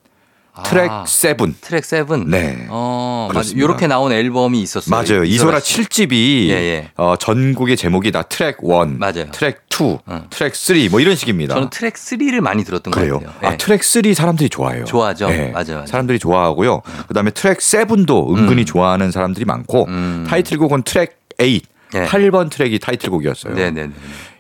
트랙 0.65 0.91
아, 0.91 1.05
Seven. 1.07 1.55
트랙 1.61 1.85
Seven. 1.85 2.31
네. 2.31 2.67
어, 2.69 3.29
맞아. 3.33 3.57
요렇게 3.57 3.87
나온 3.87 4.13
앨범이 4.13 4.61
있었어요. 4.63 4.91
맞아요. 4.91 5.25
이소라 5.25 5.61
씨. 5.61 5.83
7집이 5.83 6.49
예, 6.49 6.53
예. 6.55 6.91
어, 6.97 7.15
전곡의 7.17 7.77
제목이 7.77 8.11
다 8.13 8.23
트랙 8.23 8.59
1, 8.63 8.99
맞아요. 8.99 9.31
트랙 9.33 9.63
2, 9.71 9.99
응. 10.09 10.23
트랙 10.31 10.55
3 10.55 10.89
뭐 10.91 11.01
이런 11.01 11.17
식입니다. 11.17 11.55
저는 11.55 11.71
트랙 11.71 11.95
3를 11.95 12.41
많이 12.41 12.65
들었던 12.65 12.91
것 12.91 13.01
그래요. 13.01 13.21
같아요. 13.21 13.35
아, 13.49 13.53
예. 13.53 13.57
트랙 13.57 13.83
3 13.85 14.15
사람들이 14.15 14.49
좋아해요. 14.49 14.85
좋아하죠. 14.85 15.29
네. 15.29 15.51
맞아요, 15.53 15.75
맞아요. 15.75 15.87
사람들이 15.87 16.19
좋아하고요. 16.19 16.83
그다음에 17.09 17.31
트랙 17.31 17.59
7도 17.59 18.37
은근히 18.37 18.65
좋아하는 18.65 19.11
사람들이 19.11 19.45
많고 19.45 19.87
음. 19.89 20.27
타이틀곡은 20.29 20.83
트랙 20.83 21.19
8. 21.39 21.61
네. 21.93 22.07
8번 22.07 22.51
트랙이 22.51 22.79
타이틀곡이었어요. 22.79 23.55
네네네. 23.55 23.93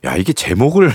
야, 0.05 0.17
이게 0.17 0.33
제목을 0.33 0.93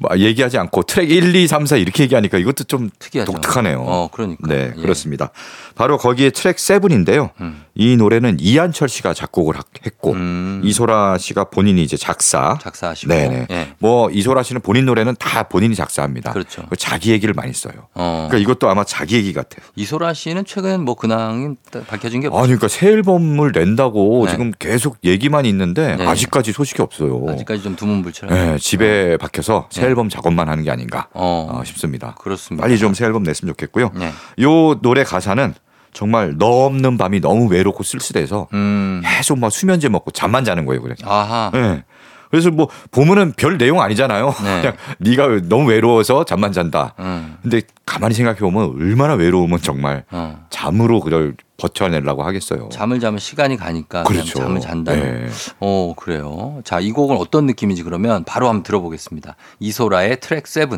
막 0.00 0.18
얘기하지 0.20 0.58
않고 0.58 0.82
트랙 0.82 1.10
1, 1.10 1.34
2, 1.34 1.46
3, 1.46 1.66
4 1.66 1.76
이렇게 1.76 2.02
얘기하니까 2.04 2.38
이것도 2.38 2.64
좀 2.64 2.90
특이하죠. 2.98 3.32
독특하네요. 3.32 3.80
어, 3.80 4.08
그러니까. 4.12 4.46
네, 4.46 4.72
예. 4.76 4.80
그렇습니다. 4.80 5.30
바로 5.74 5.96
거기에 5.98 6.30
트랙 6.30 6.56
7인데요. 6.56 7.30
음. 7.40 7.62
이 7.74 7.96
노래는 7.96 8.36
이한철 8.38 8.88
씨가 8.88 9.14
작곡을 9.14 9.56
하- 9.56 9.62
했고 9.86 10.12
음. 10.12 10.60
이소라 10.64 11.16
씨가 11.18 11.44
본인이 11.44 11.82
이제 11.82 11.96
작사. 11.96 12.58
작사하시고. 12.60 13.12
네네. 13.12 13.46
예. 13.50 13.68
뭐 13.78 14.10
이소라 14.10 14.42
씨는 14.42 14.60
본인 14.60 14.84
노래는 14.84 15.16
다 15.18 15.44
본인이 15.44 15.74
작사합니다. 15.74 16.32
그렇죠. 16.32 16.64
자기 16.78 17.10
얘기를 17.12 17.32
많이 17.34 17.52
써요. 17.54 17.88
어. 17.94 18.28
그러니까 18.30 18.36
이것도 18.38 18.68
아마 18.68 18.84
자기 18.84 19.16
얘기 19.16 19.32
같아요. 19.32 19.64
이소라 19.76 20.12
씨는 20.12 20.44
최근 20.44 20.84
뭐 20.84 20.94
근황이 20.94 21.54
밝혀진 21.86 22.20
게 22.20 22.26
아니, 22.28 22.42
그러니까 22.42 22.68
새 22.68 22.88
앨범을 22.88 23.52
낸다고 23.54 24.24
네. 24.26 24.32
지금 24.32 24.52
계속 24.58 24.98
얘기만 25.02 25.46
있는데 25.46 25.96
네. 25.96 26.06
아직까지 26.06 26.52
소식이 26.52 26.82
없어요. 26.82 27.24
아직까지 27.28 27.62
좀 27.62 27.74
두문불출한. 27.76 28.34
네, 28.52 28.58
집에 28.58 29.16
박혀서 29.16 29.68
새 29.70 29.80
네. 29.82 29.86
앨범 29.88 30.10
작업만 30.10 30.48
하는 30.48 30.62
게 30.64 30.70
아닌가 30.70 31.08
어. 31.14 31.48
어, 31.54 31.64
싶습니다. 31.64 32.14
그렇습니다. 32.20 32.62
빨리 32.66 32.78
좀 32.78 32.92
새 32.92 33.06
앨범 33.06 33.22
냈으면 33.22 33.54
좋겠고요. 33.54 33.90
네. 33.94 34.12
요 34.42 34.78
노래 34.82 35.02
가사는 35.04 35.54
정말 35.92 36.34
너 36.38 36.64
없는 36.66 36.96
밤이 36.96 37.20
너무 37.20 37.48
외롭고 37.48 37.82
쓸쓸해서 37.82 38.48
음. 38.52 39.02
계속 39.04 39.38
막 39.38 39.52
수면제 39.52 39.88
먹고 39.88 40.10
잠만 40.10 40.44
자는 40.44 40.66
거예요, 40.66 40.82
그래. 40.82 40.94
아하. 41.04 41.50
예. 41.54 41.84
그래서 42.30 42.50
뭐 42.50 42.68
보면은 42.90 43.34
별 43.36 43.58
내용 43.58 43.82
아니잖아요. 43.82 44.34
네. 44.42 44.60
그냥 44.62 44.76
네가 44.98 45.48
너무 45.48 45.68
외로워서 45.68 46.24
잠만 46.24 46.50
잔다. 46.52 46.94
음. 46.98 47.36
근데 47.42 47.60
가만히 47.84 48.14
생각해 48.14 48.38
보면 48.40 48.74
얼마나 48.80 49.12
외로우면 49.14 49.60
정말 49.60 50.04
어. 50.10 50.46
잠으로 50.48 51.00
그걸 51.00 51.34
버텨내려고 51.58 52.22
하겠어요. 52.22 52.70
잠을 52.72 53.00
자면 53.00 53.18
시간이 53.18 53.58
가니까 53.58 54.04
그냥 54.04 54.22
그렇죠. 54.22 54.38
잠을 54.38 54.60
잔다. 54.60 54.94
네. 54.94 55.26
어, 55.60 55.92
그래요. 55.94 56.62
자, 56.64 56.80
이 56.80 56.90
곡은 56.90 57.18
어떤 57.18 57.44
느낌인지 57.44 57.82
그러면 57.82 58.24
바로 58.24 58.48
한번 58.48 58.62
들어보겠습니다. 58.62 59.36
이소라의 59.60 60.20
트랙 60.20 60.46
7. 60.46 60.68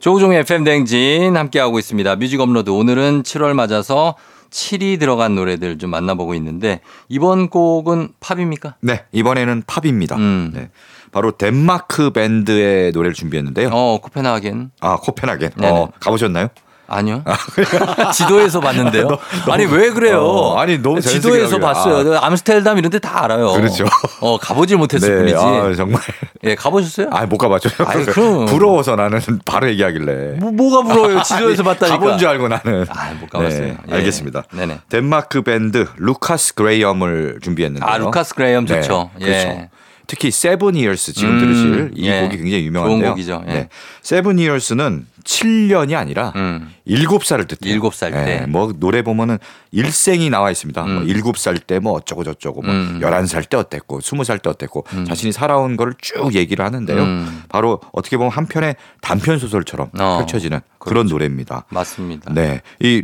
조우종의 0.00 0.40
FM 0.40 0.64
댕진 0.64 1.36
함께하고 1.36 1.78
있습니다. 1.78 2.16
뮤직 2.16 2.40
업로드 2.40 2.70
오늘은 2.70 3.24
7월 3.24 3.52
맞아서 3.52 4.16
7이 4.54 5.00
들어간 5.00 5.34
노래들 5.34 5.78
좀 5.78 5.90
만나보고 5.90 6.34
있는데 6.36 6.80
이번 7.08 7.48
곡은 7.48 8.10
팝입니까? 8.20 8.76
네, 8.80 9.04
이번에는 9.10 9.64
팝입니다. 9.66 10.14
음. 10.16 10.52
네. 10.54 10.70
바로 11.10 11.32
덴마크 11.32 12.10
밴드의 12.10 12.92
노래를 12.92 13.14
준비했는데요. 13.14 13.70
어, 13.72 13.98
코펜하겐. 14.00 14.70
아, 14.80 14.96
코펜하겐. 14.96 15.50
네네. 15.56 15.68
어, 15.70 15.90
가보셨나요? 15.98 16.48
아니요. 16.96 17.22
지도에서 18.14 18.60
봤는데요. 18.60 19.08
아니 19.50 19.64
왜 19.66 19.90
그래요? 19.90 20.20
어, 20.22 20.58
아니, 20.58 20.78
너무 20.78 21.00
지도에서 21.00 21.58
봤어요. 21.58 22.18
암스테르담 22.18 22.78
이런 22.78 22.90
데 22.90 22.98
다 22.98 23.24
알아요. 23.24 23.52
그렇죠. 23.52 23.84
어 24.20 24.38
가보질 24.38 24.78
못했을 24.78 25.16
뿐이지. 25.18 25.36
아, 25.36 25.72
정말. 25.76 26.00
예 26.44 26.54
가보셨어요? 26.54 27.08
아, 27.10 27.26
못 27.26 27.36
가봤죠. 27.38 27.68
아이, 27.86 28.04
그럼. 28.04 28.46
부러워서 28.46 28.96
나는 28.96 29.20
바로 29.44 29.68
얘기하길래. 29.68 30.36
뭐, 30.38 30.52
뭐가 30.52 30.82
부러워요? 30.88 31.22
지도에서 31.22 31.62
아니, 31.62 31.78
봤다니까. 31.78 31.98
가본 31.98 32.18
줄 32.18 32.28
알고 32.28 32.48
나는. 32.48 32.86
아못 32.88 33.28
가봤어요. 33.30 33.60
네, 33.62 33.76
예. 33.90 33.94
알겠습니다. 33.94 34.44
네네. 34.52 34.80
덴마크 34.88 35.42
밴드 35.42 35.86
루카스 35.96 36.54
그레이엄을 36.54 37.40
준비했는데요. 37.42 37.90
아 37.90 37.98
루카스 37.98 38.34
그레이엄 38.36 38.66
좋죠. 38.66 39.10
네, 39.18 39.26
예. 39.26 39.42
그렇죠. 39.44 39.68
특히 40.06 40.30
Seven 40.30 40.76
Years 40.76 41.12
지금 41.12 41.34
음, 41.34 41.38
들으실 41.40 41.90
이 41.96 42.06
예. 42.08 42.22
곡이 42.22 42.36
굉장히 42.36 42.64
유명한데요. 42.66 42.98
좋은 43.00 43.10
곡이죠. 43.10 43.44
예. 43.48 43.52
네. 43.52 43.68
Seven 44.02 44.38
Years는 44.38 45.06
7년이 45.24 45.96
아니라 45.96 46.32
음. 46.36 46.70
7살을 46.86 47.48
뜻해요. 47.48 47.72
일곱 47.72 47.94
살 47.94 48.12
때. 48.12 48.40
예, 48.42 48.46
뭐 48.46 48.72
노래 48.78 49.00
보면은 49.02 49.38
일생이 49.72 50.28
나와 50.28 50.50
있습니다. 50.50 50.84
음. 50.84 50.94
뭐 50.94 51.02
7살 51.04 51.66
때 51.66 51.78
뭐 51.78 51.92
어쩌고 51.92 52.24
저쩌고 52.24 52.62
뭐 52.62 52.72
음. 52.72 53.00
11살 53.02 53.48
때 53.48 53.56
어땠고 53.56 54.00
20살 54.00 54.42
때 54.42 54.50
어땠고 54.50 54.84
자신이 55.06 55.32
살아온 55.32 55.76
거를 55.76 55.94
쭉 56.00 56.34
얘기를 56.34 56.64
하는데요. 56.64 57.02
음. 57.02 57.42
바로 57.48 57.80
어떻게 57.92 58.16
보면 58.16 58.30
한편의 58.32 58.76
단편 59.00 59.38
소설처럼 59.38 59.88
어, 59.98 60.18
펼쳐지는 60.18 60.60
그런 60.78 61.06
노래입니다. 61.06 61.64
맞습니다. 61.70 62.32
네. 62.32 62.60
이 62.80 63.02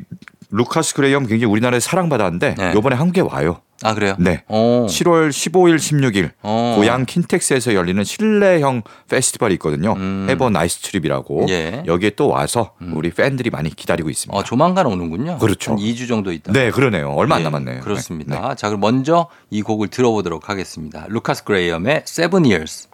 루카스 0.50 0.94
그레이엄 0.94 1.26
굉장히 1.26 1.50
우리나라에 1.50 1.80
사랑받았는데 1.80 2.54
네. 2.56 2.72
요번에 2.74 2.96
한국에 2.96 3.20
와요. 3.20 3.60
아 3.82 3.94
그래요? 3.94 4.14
네. 4.18 4.42
어. 4.48 4.86
7월 4.88 5.30
15일, 5.30 5.76
16일 5.76 6.32
어. 6.42 6.74
고양 6.76 7.06
킨텍스에서 7.06 7.74
열리는 7.74 8.02
실내형 8.04 8.82
페스티벌이 9.08 9.54
있거든요. 9.54 9.94
음. 9.94 10.26
Have 10.28 10.50
a 10.50 10.56
Nice 10.56 10.80
Trip이라고 10.80 11.46
예. 11.48 11.82
여기에 11.86 12.10
또 12.10 12.28
와서 12.28 12.72
우리 12.92 13.10
팬들이 13.10 13.48
많이 13.48 13.74
기다리고 13.74 14.10
있습니다. 14.10 14.36
어, 14.36 14.44
조만간 14.44 14.86
오는군요. 14.86 15.38
그렇죠. 15.38 15.72
한 15.72 15.78
2주 15.78 16.08
정도 16.08 16.30
있다. 16.32 16.52
네, 16.52 16.70
그러네요. 16.70 17.10
얼마 17.12 17.36
안 17.36 17.40
예, 17.40 17.44
남았네요. 17.44 17.80
그렇습니다. 17.80 18.48
네. 18.48 18.54
자, 18.56 18.68
그럼 18.68 18.80
먼저 18.80 19.28
이 19.48 19.62
곡을 19.62 19.88
들어보도록 19.88 20.50
하겠습니다. 20.50 21.06
루카스 21.08 21.44
그레이엄의 21.44 22.02
Seven 22.06 22.44
Years. 22.44 22.88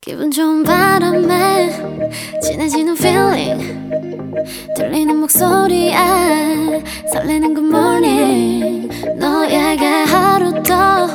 기분 0.00 0.30
좋은 0.30 0.62
바람에 0.64 2.40
진해지는 2.42 2.96
feeling 2.96 4.07
들리는 4.76 5.16
목소리에 5.16 5.94
설레는 7.12 7.54
good 7.54 7.68
morning 7.68 8.88
너에게 9.18 9.84
하루 9.86 10.52
더 10.62 11.06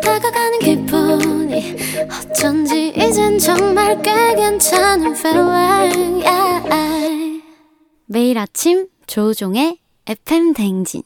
다가가는 0.00 0.58
기분이 0.60 1.76
어쩐지 2.30 2.92
이젠 2.96 3.38
정말 3.38 4.00
꽤 4.02 4.34
괜찮은 4.34 5.12
feeling 5.16 6.24
yeah. 6.26 7.42
매일 8.06 8.38
아침 8.38 8.88
조종의 9.06 9.78
FM 10.06 10.54
댕진 10.54 11.02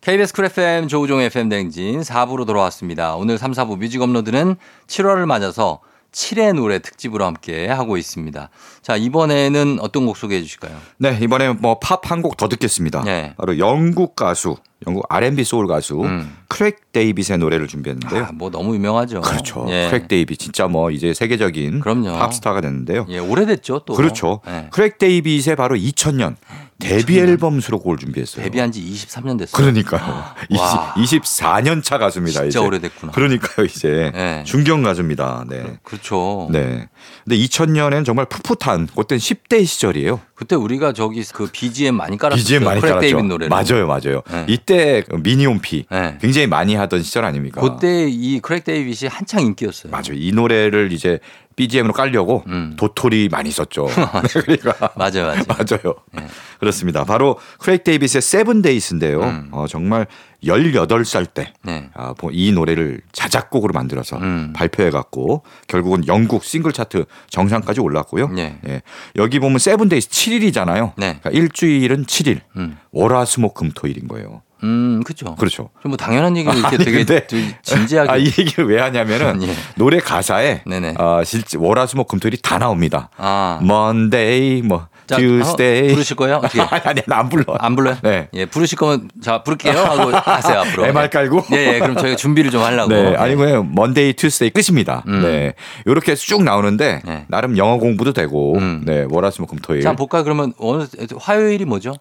KBS 0.00 0.34
Cool 0.34 0.44
FM 0.46 0.88
조우종 0.88 1.20
FM 1.20 1.48
댕진 1.48 2.02
4부로 2.02 2.46
돌아왔습니다. 2.46 3.16
오늘 3.16 3.38
3, 3.38 3.52
4부 3.52 3.78
뮤직 3.78 4.02
업로드는 4.02 4.56
7월을 4.86 5.24
맞아서 5.24 5.80
7의 6.14 6.54
노래 6.54 6.78
특집으로 6.78 7.24
함께 7.24 7.66
하고 7.68 7.96
있습니다. 7.96 8.48
자, 8.82 8.96
이번에는 8.96 9.78
어떤 9.80 10.06
곡 10.06 10.16
소개해 10.16 10.40
주실까요? 10.42 10.76
네, 10.98 11.18
이번에 11.20 11.52
뭐 11.52 11.78
팝 11.80 12.10
한 12.10 12.22
곡 12.22 12.36
더 12.36 12.48
듣겠습니다. 12.48 13.02
네. 13.04 13.34
바로 13.36 13.58
영국 13.58 14.14
가수, 14.14 14.56
영국 14.86 15.04
R&B 15.08 15.42
소울 15.44 15.66
가수 15.66 16.00
음. 16.02 16.36
크레이그 16.48 16.92
데이빗의 16.92 17.38
노래를 17.38 17.66
준비했는데요. 17.66 18.24
아, 18.26 18.30
뭐 18.32 18.50
너무 18.50 18.74
유명하죠. 18.76 19.22
그렇죠. 19.22 19.66
예. 19.68 19.88
크레이그 19.90 20.06
데이빗 20.08 20.38
진짜 20.38 20.68
뭐 20.68 20.90
이제 20.92 21.12
세계적인 21.12 21.80
그럼요. 21.80 22.12
팝스타가 22.18 22.60
됐는데요. 22.60 23.06
예, 23.08 23.18
오래됐죠, 23.18 23.80
또. 23.84 23.94
그렇죠. 23.94 24.40
예. 24.46 24.68
크레이그 24.70 24.98
데이빗의 24.98 25.56
바로 25.56 25.74
2000년 25.76 26.36
데뷔 26.78 27.18
앨범 27.18 27.60
수록곡을 27.60 27.98
준비했어요. 27.98 28.44
데뷔한 28.44 28.72
지 28.72 28.80
23년 28.82 29.38
됐어요. 29.38 29.52
그러니까요. 29.56 30.24
와. 30.58 30.94
20, 30.96 31.22
24년 31.22 31.82
차 31.82 31.98
가수입니다. 31.98 32.42
진짜 32.42 32.46
이제. 32.48 32.58
오래됐구나. 32.58 33.12
그러니까요, 33.12 33.64
이제 33.66 34.10
네. 34.14 34.42
중견 34.44 34.82
가수입니다. 34.82 35.44
네. 35.48 35.78
그렇죠. 35.82 36.48
네. 36.50 36.88
근데 37.24 37.36
2000년엔 37.36 38.04
정말 38.04 38.26
풋풋한 38.26 38.88
그때는 38.88 39.18
10대 39.18 39.64
시절이에요. 39.64 40.20
그때 40.34 40.56
우리가 40.56 40.92
저기 40.92 41.22
그 41.32 41.48
BGM 41.50 41.94
많이 41.94 42.18
깔았었죠. 42.18 42.42
BGM 42.42 42.64
많이 42.64 42.80
깔았죠. 42.80 43.22
노래를. 43.22 43.48
맞아요, 43.48 43.86
맞아요. 43.86 44.22
네. 44.30 44.46
이때 44.48 45.04
미니홈피 45.22 45.86
네. 45.90 46.18
굉장히 46.20 46.48
많이 46.48 46.74
하던 46.74 47.02
시절 47.02 47.24
아닙니까? 47.24 47.60
그때 47.60 48.08
이 48.08 48.40
크레이그 48.40 48.64
데이빗이 48.64 49.08
한창 49.08 49.42
인기였어요. 49.42 49.92
맞아요. 49.92 50.14
이 50.14 50.32
노래를 50.32 50.92
이제 50.92 51.20
BGM으로 51.56 51.92
깔려고 51.92 52.42
음. 52.48 52.74
도토리 52.76 53.28
많이 53.30 53.50
썼죠. 53.50 53.86
그러니까 54.44 54.74
맞아요, 54.96 55.26
맞아요. 55.26 55.42
맞아요. 55.46 55.94
네. 56.12 56.26
그렇습니다. 56.58 57.04
바로 57.04 57.38
크레이그 57.58 57.84
데이빗의 57.84 58.22
Seven 58.22 58.62
Days인데요. 58.62 59.20
음. 59.22 59.48
어, 59.52 59.66
정말 59.68 60.06
18살 60.44 61.32
때 61.32 61.52
네. 61.62 61.88
아, 61.94 62.14
뭐이 62.20 62.52
노래를 62.52 63.00
자작곡으로 63.12 63.72
만들어서 63.72 64.18
음. 64.18 64.52
발표해 64.54 64.90
갖고 64.90 65.42
결국은 65.68 66.06
영국 66.06 66.44
싱글 66.44 66.72
차트 66.72 67.04
정상까지 67.30 67.80
올랐고요. 67.80 68.28
네. 68.28 68.58
예. 68.68 68.82
여기 69.16 69.38
보면 69.38 69.58
Seven 69.58 69.88
Days 69.88 70.08
7일이잖아요. 70.10 70.92
네. 70.96 71.18
그러니까 71.20 71.30
일주일은 71.30 72.04
7일. 72.04 72.40
음. 72.56 72.78
월화수목 72.92 73.54
금토일인 73.54 74.08
거예요. 74.08 74.42
음, 74.64 75.02
그렇죠. 75.04 75.34
그렇죠. 75.36 75.70
좀뭐 75.82 75.96
당연한 75.96 76.36
얘기를 76.36 76.56
이렇게 76.58 76.74
아니, 76.76 76.84
되게 76.84 77.04
근데- 77.04 77.26
되게 77.26 77.56
진지하게. 77.62 78.10
아, 78.10 78.16
이 78.16 78.24
얘기를 78.26 78.66
왜 78.66 78.80
하냐면은 78.80 79.42
예. 79.46 79.54
노래 79.76 79.98
가사에 80.00 80.62
네네. 80.66 80.94
아, 80.98 81.22
실제 81.24 81.58
월화수목 81.58 82.08
금토일이 82.08 82.38
다 82.42 82.58
나옵니다. 82.58 83.10
아. 83.16 83.58
Monday 83.62 84.62
뭐 84.62 84.88
자, 85.06 85.16
Tuesday. 85.16 85.76
한번 85.80 85.94
부르실 85.94 86.16
거예요? 86.16 86.36
어떻게? 86.36 86.60
아니 86.64 86.80
아니 86.84 87.00
나안 87.06 87.28
불러. 87.28 87.44
안 87.58 87.76
불러요? 87.76 87.98
네. 88.02 88.28
예, 88.32 88.46
부르실 88.46 88.78
거면 88.78 89.10
자 89.22 89.42
부를게요 89.42 89.76
하고 89.78 90.10
하세요 90.16 90.60
앞으로. 90.60 90.86
MR 90.86 91.10
깔고? 91.10 91.44
예, 91.52 91.74
예, 91.74 91.78
그럼 91.78 91.96
저희가 91.98 92.16
준비를 92.16 92.50
좀 92.50 92.62
하려고. 92.62 92.88
네, 92.90 93.14
아니고요. 93.14 93.64
Monday, 93.64 94.14
Tuesday 94.14 94.48
끝입니다. 94.50 95.04
음. 95.06 95.20
네. 95.22 95.52
요렇게 95.86 96.14
쭉 96.14 96.42
나오는데 96.42 97.02
네. 97.04 97.24
나름 97.28 97.58
영어 97.58 97.76
공부도 97.76 98.14
되고. 98.14 98.56
음. 98.56 98.82
네, 98.86 99.04
월화수목 99.10 99.50
금토일. 99.50 99.82
자, 99.82 99.92
볼까요? 99.94 100.24
그러면 100.24 100.54
오늘 100.58 100.86
화요일이 101.18 101.66
뭐죠? 101.66 101.92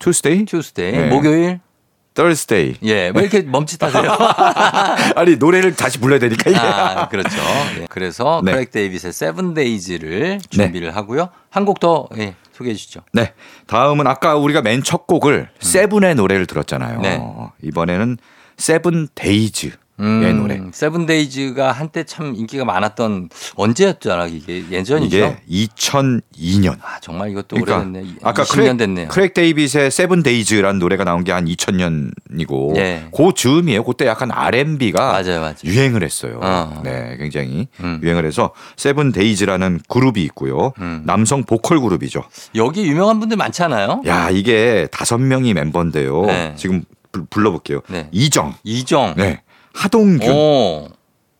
Tuesday? 0.00 0.44
Tuesday. 0.44 0.92
네. 0.92 1.06
목요일. 1.08 1.60
Thursday. 2.18 2.74
예, 2.82 3.12
왜 3.14 3.20
이렇게 3.22 3.42
멈칫하세요? 3.42 4.10
아니 5.14 5.36
노래를 5.36 5.76
다시 5.76 5.98
불러야 6.00 6.18
되니까 6.18 6.50
이게. 6.50 6.58
아, 6.58 7.08
그렇죠. 7.08 7.36
예, 7.80 7.86
그래서 7.88 8.42
네. 8.44 8.50
크레이그 8.52 8.72
데이빗의 8.72 9.12
Seven 9.12 9.54
Days를 9.54 10.40
준비를 10.50 10.96
하고요. 10.96 11.28
한 11.50 11.64
곡 11.64 11.78
더 11.78 12.08
예, 12.18 12.34
소개해 12.52 12.74
주시죠. 12.74 13.00
네. 13.12 13.32
다음은 13.68 14.06
아까 14.08 14.34
우리가 14.36 14.62
맨 14.62 14.82
첫 14.82 15.06
곡을 15.06 15.48
세븐의 15.60 16.16
노래를 16.16 16.46
들었잖아요. 16.46 16.96
음. 16.98 17.02
네. 17.02 17.20
이번에는 17.62 18.16
세븐 18.56 19.06
데이즈 19.14 19.70
의 20.00 20.06
음, 20.06 20.38
노래. 20.38 20.60
세븐 20.72 21.06
데이즈가 21.06 21.72
한때 21.72 22.04
참 22.04 22.34
인기가 22.36 22.64
많았던 22.64 23.30
언제였잖아 23.56 24.26
이게 24.26 24.62
예전이죠. 24.70 25.16
이게 25.16 25.36
2002년. 25.50 26.78
아 26.82 27.00
정말 27.00 27.30
이것도 27.30 27.56
그러니까 27.56 27.78
오래됐네. 27.78 28.14
아까 28.22 28.44
20년 28.44 28.52
크레이그, 28.54 28.76
됐네요. 28.76 29.08
크레이그 29.08 29.34
데이빗의 29.34 29.90
Seven 29.90 30.22
Days라는 30.22 30.78
노래가 30.78 31.04
나온 31.04 31.24
게 31.24 31.32
한 31.32 31.44
2000년이고 31.44 32.76
예. 32.76 33.06
그 33.14 33.32
즈음이에요. 33.34 33.84
그때 33.84 34.06
약간 34.06 34.30
R&B가 34.30 35.12
맞아요, 35.12 35.40
맞아요. 35.40 35.54
유행을 35.64 36.02
했어요. 36.02 36.40
어. 36.42 36.80
네, 36.84 37.16
굉장히 37.18 37.68
음. 37.80 38.00
유행을 38.02 38.24
해서 38.24 38.52
세븐 38.76 39.12
데이즈라는 39.12 39.80
그룹이 39.88 40.22
있고요. 40.24 40.72
음. 40.80 41.02
남성 41.04 41.44
보컬 41.44 41.80
그룹이죠. 41.80 42.22
여기 42.54 42.86
유명한 42.86 43.20
분들 43.20 43.36
많잖아요. 43.36 44.02
야, 44.06 44.30
이게 44.30 44.88
다섯 44.90 45.18
명이 45.18 45.54
멤버인데요. 45.54 46.22
네. 46.26 46.54
지금 46.56 46.84
불- 47.12 47.26
불러볼게요. 47.30 47.80
네. 47.88 48.08
이정, 48.12 48.54
이정. 48.64 49.14
네, 49.16 49.40
하동균, 49.78 50.32
오, 50.32 50.88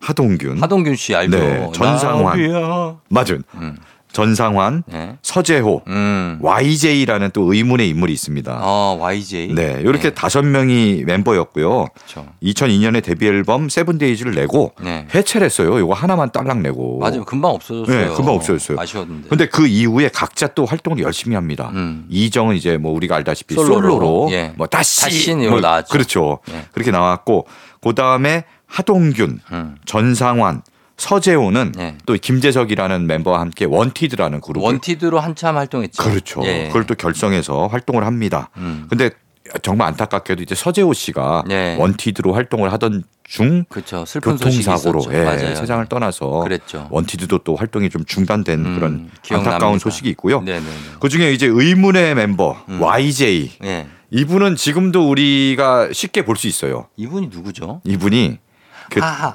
하동균, 0.01 0.63
하동균 0.63 0.95
씨 0.95 1.15
알죠? 1.15 1.37
네, 1.37 1.69
전상환. 1.75 2.25
나비야. 2.25 2.97
맞은 3.09 3.43
음. 3.57 3.77
전상환, 4.11 4.85
네. 4.87 5.17
서재호, 5.23 5.83
음. 5.87 6.39
YJ라는 6.41 7.31
또 7.35 7.53
의문의 7.53 7.89
인물이 7.91 8.13
있습니다. 8.13 8.61
어, 8.63 8.97
YJ. 9.01 9.55
네, 9.55 9.81
이렇게 9.83 10.15
다섯 10.15 10.43
명이 10.43 11.03
멤버였고요. 11.05 11.87
그렇죠. 11.95 12.27
2002년에 12.43 13.03
데뷔 13.05 13.27
앨범 13.27 13.69
세븐데이즈를 13.69 14.35
내고 14.35 14.73
네. 14.81 15.07
해체를 15.15 15.45
했어요. 15.45 15.79
이거 15.79 15.93
하나만 15.93 16.31
딸랑 16.33 16.63
내고. 16.63 16.99
맞아요. 17.01 17.25
금방 17.25 17.51
없어졌어요. 17.51 18.09
네, 18.09 18.15
금방 18.15 18.35
없어졌어요. 18.37 18.81
아쉬웠는데. 18.81 19.29
근데 19.29 19.47
그 19.47 19.67
이후에 19.67 20.09
각자 20.09 20.47
또 20.49 20.65
활동을 20.65 21.01
열심히 21.01 21.35
합니다. 21.35 21.71
음. 21.75 22.07
이정은 22.09 22.57
이제 22.57 22.79
뭐 22.79 22.93
우리가 22.95 23.17
알다시피 23.17 23.55
솔로로. 23.57 23.81
솔로로, 23.81 24.29
예. 24.31 24.53
뭐 24.57 24.67
다시 24.67 25.03
다신 25.03 25.49
뭐 25.51 25.61
나왔죠. 25.61 25.93
그렇죠. 25.93 26.39
예. 26.51 26.65
그렇게 26.73 26.91
나왔고 26.91 27.47
그 27.83 27.95
다음에 27.95 28.45
하동균, 28.67 29.41
음. 29.53 29.77
전상환, 29.85 30.63
서재호는 30.97 31.73
네. 31.77 31.97
또 32.07 32.15
김재석이라는 32.15 33.07
멤버와 33.07 33.41
함께 33.41 33.65
원티드라는 33.65 34.41
그룹 34.41 34.65
원티드로 34.65 35.21
한참 35.21 35.57
활동했죠. 35.57 36.03
그렇죠. 36.03 36.43
예. 36.45 36.67
그걸 36.67 36.87
또 36.87 36.95
결성해서 36.95 37.69
활동을 37.69 38.05
합니다. 38.05 38.51
음. 38.57 38.87
근데 38.91 39.11
정말 39.63 39.89
안타깝게도 39.89 40.43
이제 40.43 40.55
서재호 40.55 40.93
씨가 40.93 41.45
네. 41.47 41.77
원티드로 41.79 42.35
활동을 42.35 42.73
하던 42.73 43.05
중 43.25 43.65
그렇죠. 43.69 44.05
교통사고로. 44.23 45.05
예. 45.13 45.55
세상을 45.55 45.87
떠나서 45.87 46.41
그랬죠. 46.41 46.89
원티드도 46.91 47.39
또 47.39 47.57
활동이 47.57 47.91
좀 47.91 48.05
중단된 48.05 48.59
음, 48.59 48.75
그런 48.75 49.11
기억납니다. 49.23 49.55
안타까운 49.55 49.79
소식이 49.79 50.09
있고요. 50.11 50.41
네네네. 50.41 50.67
그 51.01 51.09
중에 51.09 51.33
이제 51.33 51.47
의문의 51.47 52.15
멤버 52.15 52.57
음. 52.69 52.83
YJ 52.83 53.53
예. 53.65 53.87
이분은 54.11 54.57
지금도 54.57 55.09
우리가 55.09 55.89
쉽게 55.93 56.25
볼 56.25 56.37
수 56.37 56.47
있어요. 56.47 56.87
이분이 56.97 57.29
누구죠? 57.33 57.81
이분이 57.85 58.39
그 58.91 59.01
아, 59.03 59.35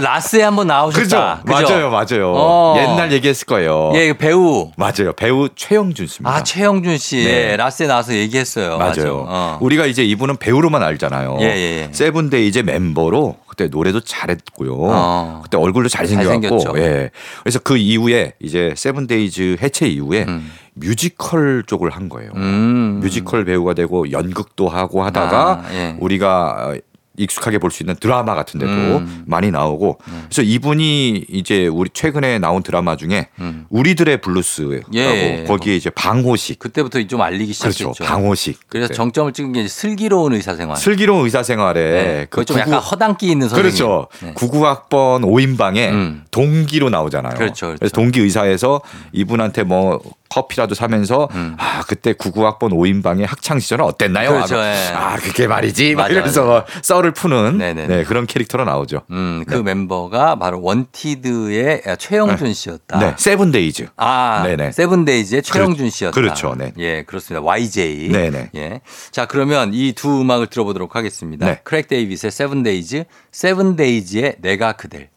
라스에 0.00 0.42
한번 0.42 0.66
그죠? 0.66 0.74
나오셨다. 0.74 1.42
그죠? 1.46 1.52
맞아요, 1.52 1.90
맞아요. 1.90 2.32
어. 2.34 2.74
옛날 2.76 3.12
얘기했을 3.12 3.46
거예요. 3.46 3.92
예, 3.94 4.12
배우. 4.14 4.72
맞아요. 4.76 5.12
배우 5.16 5.48
최영준 5.54 6.08
씨입니다. 6.08 6.36
아, 6.36 6.42
최영준 6.42 6.98
씨. 6.98 7.18
네. 7.18 7.52
예, 7.52 7.56
라스에 7.56 7.86
나와서 7.86 8.14
얘기했어요. 8.14 8.76
맞아. 8.78 9.00
맞아요. 9.02 9.26
어. 9.28 9.58
우리가 9.60 9.86
이제 9.86 10.02
이분은 10.04 10.38
배우로만 10.38 10.82
알잖아요. 10.82 11.36
예, 11.40 11.44
예, 11.44 11.86
예. 11.86 11.88
세븐데이즈 11.92 12.62
멤버로 12.64 13.36
그때 13.46 13.68
노래도 13.68 14.00
잘했고요. 14.00 14.74
어. 14.76 15.40
그때 15.44 15.56
얼굴도 15.56 15.88
잘생겼고. 15.88 16.58
잘생겼죠. 16.58 16.72
예. 16.78 17.10
그래서 17.44 17.60
그 17.60 17.76
이후에 17.76 18.32
이제 18.42 18.74
세븐데이즈 18.76 19.58
해체 19.62 19.86
이후에 19.86 20.24
음. 20.26 20.50
뮤지컬 20.74 21.62
쪽을 21.66 21.90
한 21.90 22.08
거예요. 22.08 22.30
음. 22.36 23.00
뮤지컬 23.02 23.44
배우가 23.44 23.74
되고 23.74 24.10
연극도 24.10 24.68
하고 24.68 25.02
하다가 25.04 25.62
아, 25.64 25.74
예. 25.74 25.96
우리가 26.00 26.72
어, 26.74 26.78
익숙하게 27.16 27.58
볼 27.58 27.70
수 27.70 27.84
있는 27.84 27.94
드라마 27.94 28.34
같은 28.34 28.58
데도 28.58 28.72
음. 28.72 29.22
많이 29.24 29.52
나오고 29.52 29.98
그래서 30.24 30.42
이분이 30.42 31.26
이제 31.28 31.68
우리 31.68 31.88
최근에 31.94 32.40
나온 32.40 32.64
드라마 32.64 32.96
중에 32.96 33.28
음. 33.38 33.66
우리들의 33.70 34.20
블루스라고 34.20 34.82
예. 34.94 35.44
거기에 35.46 35.76
이제 35.76 35.90
방호식 35.90 36.58
그때부터 36.58 37.00
좀 37.06 37.20
알리기 37.20 37.52
시작했죠. 37.52 37.92
그렇죠 37.92 38.02
방호식 38.02 38.62
그래서 38.68 38.88
네. 38.88 38.94
정점을 38.94 39.32
찍은 39.32 39.52
게 39.52 39.68
슬기로운 39.68 40.32
의사생활. 40.34 40.76
슬기로운 40.76 41.24
의사생활에 41.26 41.80
네. 41.90 42.26
그 42.30 42.40
그거 42.40 42.44
좀 42.46 42.56
구구- 42.56 42.60
약간 42.62 42.80
허당끼 42.80 43.30
있는 43.30 43.48
선생님. 43.48 43.62
그렇죠. 43.62 44.08
네. 44.20 44.34
99학번 44.34 45.22
5인방에 45.22 45.90
음. 45.92 46.24
동기로 46.32 46.90
나오잖아요. 46.90 47.34
그렇죠, 47.34 47.66
그렇죠. 47.66 47.78
래서 47.80 47.92
동기 47.94 48.18
의사에서 48.22 48.80
이분한테 49.12 49.62
뭐 49.62 50.00
커피라도 50.34 50.74
사면서 50.74 51.28
음. 51.34 51.54
아 51.58 51.82
그때 51.86 52.12
99학번 52.12 52.70
5인방의 52.72 53.24
학창 53.26 53.60
시절은 53.60 53.84
어땠나요? 53.84 54.30
그렇죠, 54.32 54.56
예. 54.58 54.74
아 54.92 55.16
그게 55.16 55.46
말이지. 55.46 55.94
막 55.94 56.02
맞아, 56.02 56.12
이러면서 56.14 56.66
썰을 56.82 57.12
푸는 57.12 57.58
네네네. 57.58 57.96
네, 57.96 58.04
그런 58.04 58.26
캐릭터로 58.26 58.64
나오죠. 58.64 59.02
음, 59.12 59.44
그 59.46 59.54
멤버가 59.54 60.36
바로 60.40 60.60
원티드의 60.60 61.82
최영준 61.98 62.52
씨였다. 62.52 62.98
네, 62.98 63.14
세븐데이즈. 63.16 63.86
아, 63.96 64.42
네네. 64.44 64.72
세븐데이즈의 64.72 65.42
최영준 65.42 65.90
씨였다. 65.90 66.14
그렇죠, 66.14 66.54
네. 66.58 66.72
예, 66.78 67.04
그렇습니다. 67.04 67.44
YJ. 67.46 68.08
네네. 68.08 68.50
예. 68.56 68.80
자, 69.12 69.26
그러면 69.26 69.70
이 69.72 69.92
두 69.94 70.20
음악을 70.20 70.48
들어보도록 70.48 70.96
하겠습니다. 70.96 71.46
네. 71.46 71.60
크랙 71.62 71.86
데이빗의 71.86 72.32
Seven 72.32 72.68
Days, 72.68 73.04
세븐데이즈의 73.30 74.36
내가 74.40 74.72
그댈. 74.72 75.08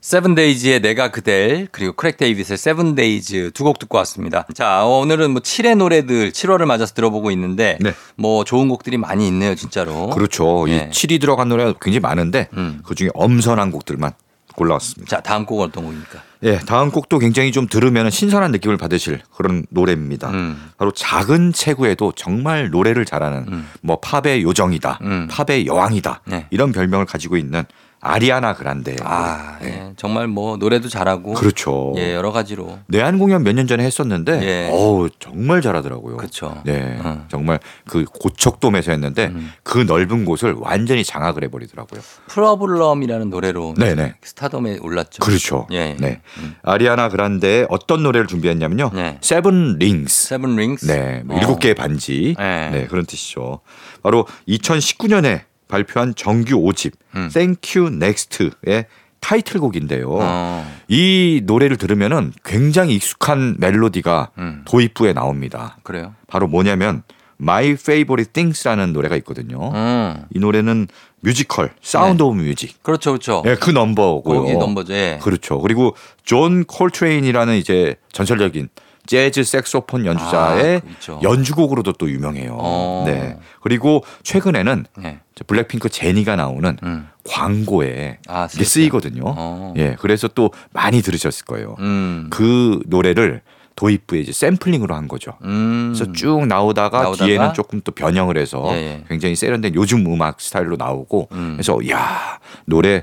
세븐데이즈의 0.00 0.80
내가 0.80 1.10
그댈 1.10 1.66
그리고 1.72 1.92
크랙 1.92 2.16
데이빗의 2.18 2.56
Seven 2.56 3.08
Days 3.08 3.50
두 3.54 3.64
곡 3.64 3.78
듣고 3.78 3.98
왔습니다. 3.98 4.46
자 4.54 4.84
오늘은 4.84 5.32
뭐 5.32 5.42
7의 5.42 5.76
노래들 5.76 6.30
7월을 6.30 6.64
맞아서 6.66 6.94
들어보고 6.94 7.30
있는데 7.32 7.76
네. 7.80 7.92
뭐 8.16 8.44
좋은 8.44 8.68
곡들이 8.68 8.96
많이 8.96 9.26
있네요 9.28 9.54
진짜로. 9.54 10.10
그렇죠. 10.10 10.66
예. 10.68 10.88
이 10.88 10.90
7이 10.90 11.20
들어간 11.20 11.48
노래가 11.48 11.74
굉장히 11.80 12.00
많은데 12.00 12.48
음. 12.54 12.80
그 12.84 12.94
중에 12.94 13.08
엄선한 13.14 13.72
곡들만 13.72 14.12
골라왔습니다. 14.54 15.16
자 15.16 15.20
다음 15.22 15.44
곡은 15.44 15.66
어떤 15.66 15.84
곡입니까? 15.84 16.22
예, 16.44 16.58
다음 16.60 16.90
곡도 16.92 17.18
굉장히 17.18 17.50
좀 17.50 17.66
들으면 17.66 18.10
신선한 18.10 18.52
느낌을 18.52 18.76
받으실 18.76 19.20
그런 19.36 19.66
노래입니다. 19.70 20.30
음. 20.30 20.70
바로 20.78 20.92
작은 20.92 21.52
체구에도 21.52 22.12
정말 22.16 22.70
노래를 22.70 23.04
잘하는 23.04 23.46
음. 23.48 23.68
뭐 23.82 23.98
팝의 24.00 24.42
요정이다, 24.42 25.00
음. 25.02 25.28
팝의 25.28 25.66
여왕이다 25.66 26.22
네. 26.26 26.46
이런 26.50 26.70
별명을 26.72 27.06
가지고 27.06 27.36
있는 27.36 27.64
아리아나 28.00 28.54
그란데. 28.54 28.96
아 29.02 29.58
예. 29.62 29.66
예. 29.66 29.92
정말 29.96 30.28
뭐 30.28 30.56
노래도 30.56 30.88
잘하고 30.88 31.34
그렇죠. 31.34 31.94
예 31.96 32.14
여러 32.14 32.30
가지로 32.30 32.78
내한 32.86 33.18
공연 33.18 33.42
몇 33.42 33.52
년 33.52 33.66
전에 33.66 33.82
했었는데, 33.84 34.40
예. 34.42 34.70
어우 34.72 35.08
정말 35.18 35.60
잘하더라고요. 35.62 36.16
그렇죠. 36.16 36.62
네, 36.64 36.96
어. 37.02 37.26
정말 37.28 37.58
그 37.88 38.04
고척돔에서 38.04 38.92
했는데 38.92 39.26
음. 39.26 39.50
그 39.64 39.78
넓은 39.78 40.24
곳을 40.24 40.54
완전히 40.58 41.02
장악을 41.02 41.42
해버리더라고요. 41.44 42.00
Problem이라는 42.28 43.30
노래로 43.30 43.74
네네. 43.76 44.14
스타덤에 44.22 44.78
올랐죠. 44.80 45.20
그렇죠. 45.24 45.66
예. 45.72 45.96
네, 45.98 46.20
음. 46.38 46.54
아리아나 46.62 47.08
그란데의 47.08 47.66
어떤 47.68 48.04
노래를 48.04 48.28
준비했냐면요, 48.28 48.90
네. 48.94 49.18
Seven 49.22 49.78
Rings. 49.78 50.28
Seven 50.28 50.54
Rings. 50.54 50.86
네, 50.86 51.22
뭐 51.24 51.36
어. 51.36 51.40
일곱 51.40 51.58
개의 51.58 51.74
반지. 51.74 52.36
네. 52.38 52.70
네. 52.70 52.86
그런 52.86 53.04
뜻이죠. 53.06 53.60
바로 54.04 54.26
2019년에 54.48 55.47
발표한 55.68 56.14
정규 56.14 56.56
5집 56.56 56.92
음. 57.14 57.28
Thank 57.32 57.80
You 57.80 57.94
Next의 57.94 58.86
타이틀곡인데요. 59.20 60.08
어. 60.10 60.78
이 60.88 61.42
노래를 61.44 61.76
들으면은 61.76 62.32
굉장히 62.44 62.94
익숙한 62.94 63.56
멜로디가 63.58 64.30
음. 64.38 64.62
도입부에 64.64 65.12
나옵니다. 65.12 65.76
그래요. 65.82 66.14
바로 66.26 66.46
뭐냐면 66.46 67.02
My 67.40 67.70
Favorite 67.70 68.32
Things라는 68.32 68.92
노래가 68.92 69.16
있거든요. 69.16 69.70
음. 69.72 70.24
이 70.34 70.38
노래는 70.38 70.88
뮤지컬 71.20 71.70
Sound 71.80 72.22
of 72.22 72.40
Music. 72.40 72.82
그렇죠, 72.82 73.12
그렇죠. 73.12 73.42
예, 73.46 73.56
그 73.56 73.70
넘버고요. 73.70 74.42
거기 74.42 74.56
넘버죠. 74.56 74.92
예. 74.92 75.18
그렇죠. 75.22 75.60
그리고 75.60 75.94
존 76.24 76.64
콜트레인이라는 76.64 77.56
이제 77.56 77.96
전설적인 78.12 78.68
재즈 79.08 79.42
색소폰 79.42 80.04
연주자의 80.04 80.76
아, 80.76 80.80
그렇죠. 80.80 81.18
연주곡으로도 81.22 81.94
또 81.94 82.10
유명해요. 82.10 82.56
어. 82.60 83.04
네. 83.06 83.38
그리고 83.62 84.04
최근에는 84.22 84.84
예. 85.02 85.20
이제 85.34 85.44
블랙핑크 85.46 85.88
제니가 85.88 86.36
나오는 86.36 86.76
음. 86.82 87.08
광고에 87.26 88.18
아, 88.28 88.46
이게? 88.52 88.64
쓰이거든요. 88.64 89.22
어. 89.24 89.72
예. 89.78 89.96
그래서 89.98 90.28
또 90.28 90.50
많이 90.74 91.00
들으셨을 91.00 91.46
거예요. 91.46 91.76
음. 91.78 92.26
그 92.28 92.80
노래를 92.86 93.40
도입부에 93.76 94.20
이제 94.20 94.32
샘플링으로 94.32 94.94
한 94.94 95.08
거죠. 95.08 95.32
음. 95.42 95.94
그래서 95.94 96.12
쭉 96.12 96.46
나오다가, 96.46 97.02
나오다가 97.04 97.24
뒤에는 97.24 97.54
조금 97.54 97.80
또 97.82 97.92
변형을 97.92 98.36
해서 98.36 98.62
예, 98.72 98.76
예. 98.76 99.04
굉장히 99.08 99.36
세련된 99.36 99.74
요즘 99.74 100.04
음악 100.12 100.40
스타일로 100.40 100.76
나오고 100.76 101.28
음. 101.32 101.52
그래서 101.54 101.78
야 101.88 102.40
노래 102.66 102.96
어, 102.98 103.02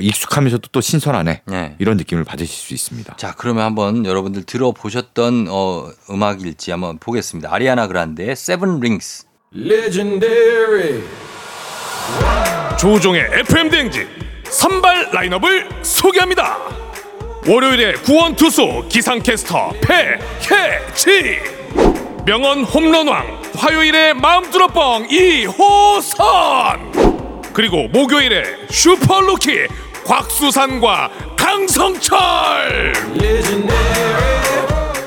익숙하면서도 0.00 0.68
또 0.72 0.80
신선하네 0.80 1.42
예. 1.50 1.76
이런 1.78 1.96
느낌을 1.96 2.24
받으실 2.24 2.54
수 2.54 2.74
있습니다. 2.74 3.16
자, 3.16 3.34
그러면 3.36 3.64
한번 3.64 4.06
여러분들 4.06 4.44
들어보셨던 4.44 5.48
어, 5.50 5.90
음악일지 6.10 6.70
한번 6.70 6.98
보겠습니다. 6.98 7.52
아리아나 7.52 7.86
그란데의 7.86 8.36
Seven 8.36 8.80
Rings. 8.80 9.24
Legendary. 9.54 11.02
조우종의 12.78 13.22
FM 13.40 13.70
대행진 13.70 14.06
선발 14.44 15.10
라인업을 15.12 15.68
소개합니다. 15.82 16.56
월요일에 17.48 17.94
구원 17.94 18.36
투수 18.36 18.84
기상캐스터 18.88 19.72
배혜지 19.80 21.38
명언 22.26 22.64
홈런왕 22.64 23.42
화요일에 23.56 24.12
마음 24.12 24.35
뚫어 24.35 24.66
뻥 24.68 25.06
이호선 25.10 26.20
그리고 27.52 27.88
목요일에 27.88 28.44
슈퍼루키 28.68 29.66
곽수산과 30.06 31.10
강성철 31.36 32.18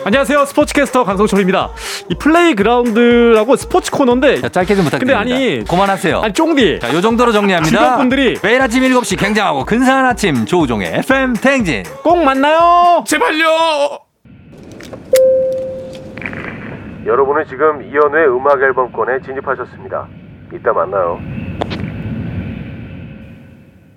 안녕하세요. 0.06 0.44
스포츠캐스터 0.46 1.06
강성철입니다. 1.06 1.70
이 2.10 2.16
Playground라고 2.16 3.56
스포츠 3.56 3.90
코너인데 3.90 4.42
자, 4.42 4.50
짧게 4.50 4.76
좀 4.76 4.84
부탁드립니다. 4.84 5.20
근데 5.24 5.34
아니- 5.34 5.64
그만하세요. 5.64 6.20
아니 6.22 6.34
쫑디 6.34 6.80
자, 6.82 6.94
요 6.94 7.00
정도로 7.00 7.32
정리합니다. 7.32 7.96
직원분들이- 7.98 8.38
매일 8.44 8.62
아침 8.62 8.84
7시 8.84 9.18
굉장하고 9.18 9.64
근사한 9.64 10.06
아침 10.06 10.46
조우종의 10.46 10.96
FM 11.00 11.36
대행진. 11.36 11.84
꼭 12.04 12.18
만나요. 12.22 13.06
제발요. 13.08 13.48
여러분은 17.06 17.46
지금 17.50 17.82
이현우의 17.84 18.28
음악 18.28 18.62
앨범권에 18.62 19.22
진입하셨습니다. 19.26 20.08
이따 20.54 20.74
만나요. 20.74 21.20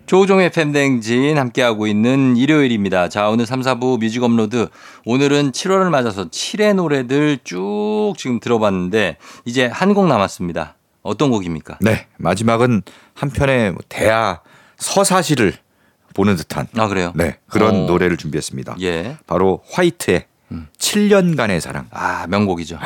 조우종의 0.07 0.47
FM 0.47 0.73
대행진 0.73 1.37
함께하고 1.37 1.89
있는 1.89 2.37
일요일입니다. 2.37 3.09
자, 3.09 3.29
오늘 3.29 3.45
3, 3.45 3.61
4부 3.63 3.99
Music 3.99 4.23
Upload. 4.23 4.69
오늘은 5.05 5.51
7월을 5.51 5.91
맞아서 5.91 6.29
7의 6.29 6.75
노래들 6.75 7.39
쭉 7.45 8.15
지금 8.17 8.39
들어봤는데 8.39 9.17
이제 9.45 9.67
한 9.67 9.95
곡 9.97 10.07
남았습니다. 10.09 10.75
어떤 11.03 11.31
곡입니까? 11.31 11.79
네 11.81 12.07
마지막은 12.19 12.83
한편의 13.15 13.71
뭐 13.73 13.81
대하 13.89 14.41
서사시를 14.77 15.55
보는 16.15 16.37
듯한 16.37 16.67
아, 16.77 16.87
그래요? 16.89 17.13
네 17.15 17.39
그런 17.49 17.75
어. 17.75 17.87
노래를 17.87 18.17
준비했습니다. 18.19 18.77
예. 18.83 19.17
바로 19.27 19.63
화이트의 19.73 20.27
7년간의 20.79 21.61
사랑. 21.61 21.87
아, 21.91 22.27
명곡이죠. 22.29 22.79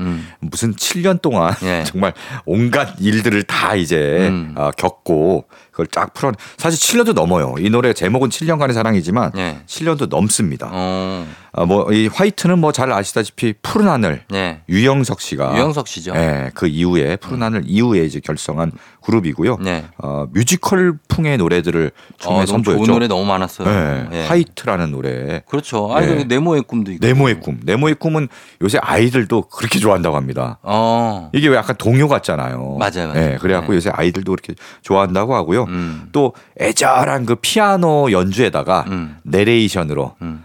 음. 0.00 0.26
무슨 0.40 0.74
7년 0.74 1.22
동안 1.22 1.54
예. 1.62 1.84
정말 1.86 2.12
온갖 2.44 2.96
일들을 2.98 3.42
다 3.44 3.74
이제 3.76 4.28
음. 4.28 4.54
어, 4.56 4.70
겪고 4.76 5.44
그걸 5.72 5.86
쫙 5.88 6.12
풀어 6.14 6.30
사실 6.58 6.78
7년도 6.78 7.14
넘어요. 7.14 7.54
이 7.58 7.68
노래 7.70 7.92
제목은 7.94 8.28
7년간의 8.28 8.74
사랑이지만 8.74 9.32
예. 9.38 9.62
7년도 9.66 10.08
넘습니다. 10.08 10.68
어. 10.70 11.26
아, 11.54 11.64
뭐이 11.64 12.06
화이트는 12.08 12.58
뭐 12.58 12.72
잘 12.72 12.90
아시다시피 12.92 13.52
푸른 13.60 13.88
하늘 13.88 14.22
네. 14.30 14.62
유영석 14.68 15.20
씨가 15.20 15.54
유영석 15.56 15.86
씨죠. 15.88 16.12
예, 16.16 16.50
그 16.54 16.66
이후에 16.66 17.16
푸른 17.16 17.42
하늘 17.42 17.62
이후에 17.66 18.04
이제 18.04 18.18
결성한 18.20 18.72
그룹이고요. 19.02 19.58
네. 19.60 19.84
어, 19.98 20.26
뮤지컬 20.32 20.94
풍의 21.08 21.36
노래들을 21.36 21.90
처음에 22.18 22.36
어, 22.36 22.44
너무 22.44 22.46
선보였죠. 22.46 22.84
좋은 22.84 22.94
노래 22.94 23.08
너무 23.08 23.24
많았어요. 23.26 23.68
예, 23.68 24.08
예. 24.20 24.26
화이트라는 24.26 24.90
노래. 24.92 25.42
그렇죠. 25.48 25.92
아니, 25.94 26.06
예. 26.08 26.14
그 26.16 26.22
네모의 26.22 26.62
꿈도 26.62 26.92
있고. 26.92 27.06
네모의 27.06 27.40
꿈. 27.40 27.60
네모의 27.62 27.96
꿈은 27.96 28.28
요새 28.62 28.78
아이들도 28.80 29.42
그렇게 29.48 29.78
좋아한다고 29.78 30.16
합니다. 30.16 30.58
어. 30.62 31.30
이게 31.34 31.48
왜 31.48 31.56
약간 31.56 31.76
동요 31.76 32.08
같잖아요. 32.08 32.76
맞아요, 32.78 33.08
맞아요. 33.08 33.32
예, 33.32 33.38
그래갖고 33.38 33.72
네. 33.72 33.76
요새 33.76 33.90
아이들도 33.92 34.32
그렇게 34.32 34.54
좋아한다고 34.82 35.34
하고요. 35.34 35.61
음. 35.68 36.08
또 36.12 36.34
애절한 36.60 37.26
그 37.26 37.34
피아노 37.36 38.10
연주에다가 38.12 38.84
음. 38.88 39.16
내레이션으로 39.22 40.14
음. 40.22 40.44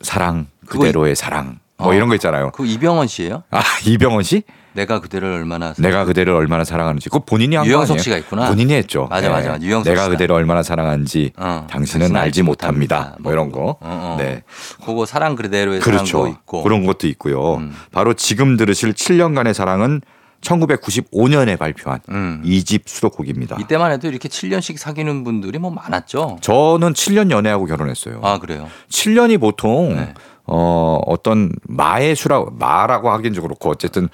사랑 0.00 0.46
그대로의 0.66 1.16
사랑 1.16 1.58
뭐 1.76 1.88
어. 1.90 1.94
이런 1.94 2.08
거 2.08 2.14
있잖아요. 2.16 2.50
그 2.52 2.66
이병헌 2.66 3.06
씨예요? 3.06 3.44
아 3.50 3.62
이병헌 3.86 4.22
씨? 4.22 4.42
내가 4.72 5.00
그대를 5.00 5.28
얼마나 5.32 5.72
내가 5.78 6.04
그대를 6.04 6.32
얼마나 6.32 6.62
사랑하는지 6.62 7.08
그거 7.08 7.24
본인이 7.24 7.56
한거 7.56 7.64
아니에요? 7.66 7.76
유영석 7.78 8.00
씨가 8.00 8.16
있구나. 8.18 8.48
본인이 8.48 8.74
했죠. 8.74 9.08
맞아, 9.10 9.28
맞아, 9.28 9.48
맞아. 9.52 9.64
유영석 9.64 9.90
내가 9.90 10.04
씨가. 10.04 10.12
그대를 10.12 10.34
얼마나 10.36 10.62
사랑하는지 10.62 11.32
어, 11.36 11.66
당신은 11.68 12.14
알지 12.14 12.42
못합니다. 12.42 13.16
뭐 13.18 13.32
이런 13.32 13.50
거. 13.50 13.70
어, 13.70 13.76
어. 13.80 14.16
네. 14.18 14.42
그거 14.84 15.04
사랑 15.04 15.34
그대로의 15.34 15.80
그렇죠. 15.80 16.06
사랑도 16.06 16.28
있고. 16.28 16.62
그런 16.62 16.86
것도 16.86 17.08
있고요. 17.08 17.56
음. 17.56 17.74
바로 17.92 18.14
지금 18.14 18.56
들으실 18.56 18.92
7년간의 18.92 19.52
사랑은 19.52 20.00
1995년에 20.40 21.58
발표한 21.58 22.00
음. 22.10 22.42
이 22.44 22.60
2집 22.62 22.82
수록곡입니다. 22.86 23.56
이때만 23.60 23.90
해도 23.92 24.08
이렇게 24.08 24.28
7년씩 24.28 24.76
사귀는 24.76 25.24
분들이 25.24 25.58
뭐 25.58 25.70
많았죠. 25.70 26.38
저는 26.40 26.92
7년 26.92 27.30
연애하고 27.30 27.66
결혼했어요. 27.66 28.20
아 28.22 28.38
그래요. 28.38 28.68
7년이 28.90 29.40
보통 29.40 29.94
네. 29.96 30.14
어 30.44 30.98
어떤 31.06 31.52
마의 31.64 32.14
수라고 32.16 32.50
마라고 32.52 33.10
하긴 33.10 33.34
좀 33.34 33.44
그렇고 33.44 33.70
어쨌든 33.70 34.08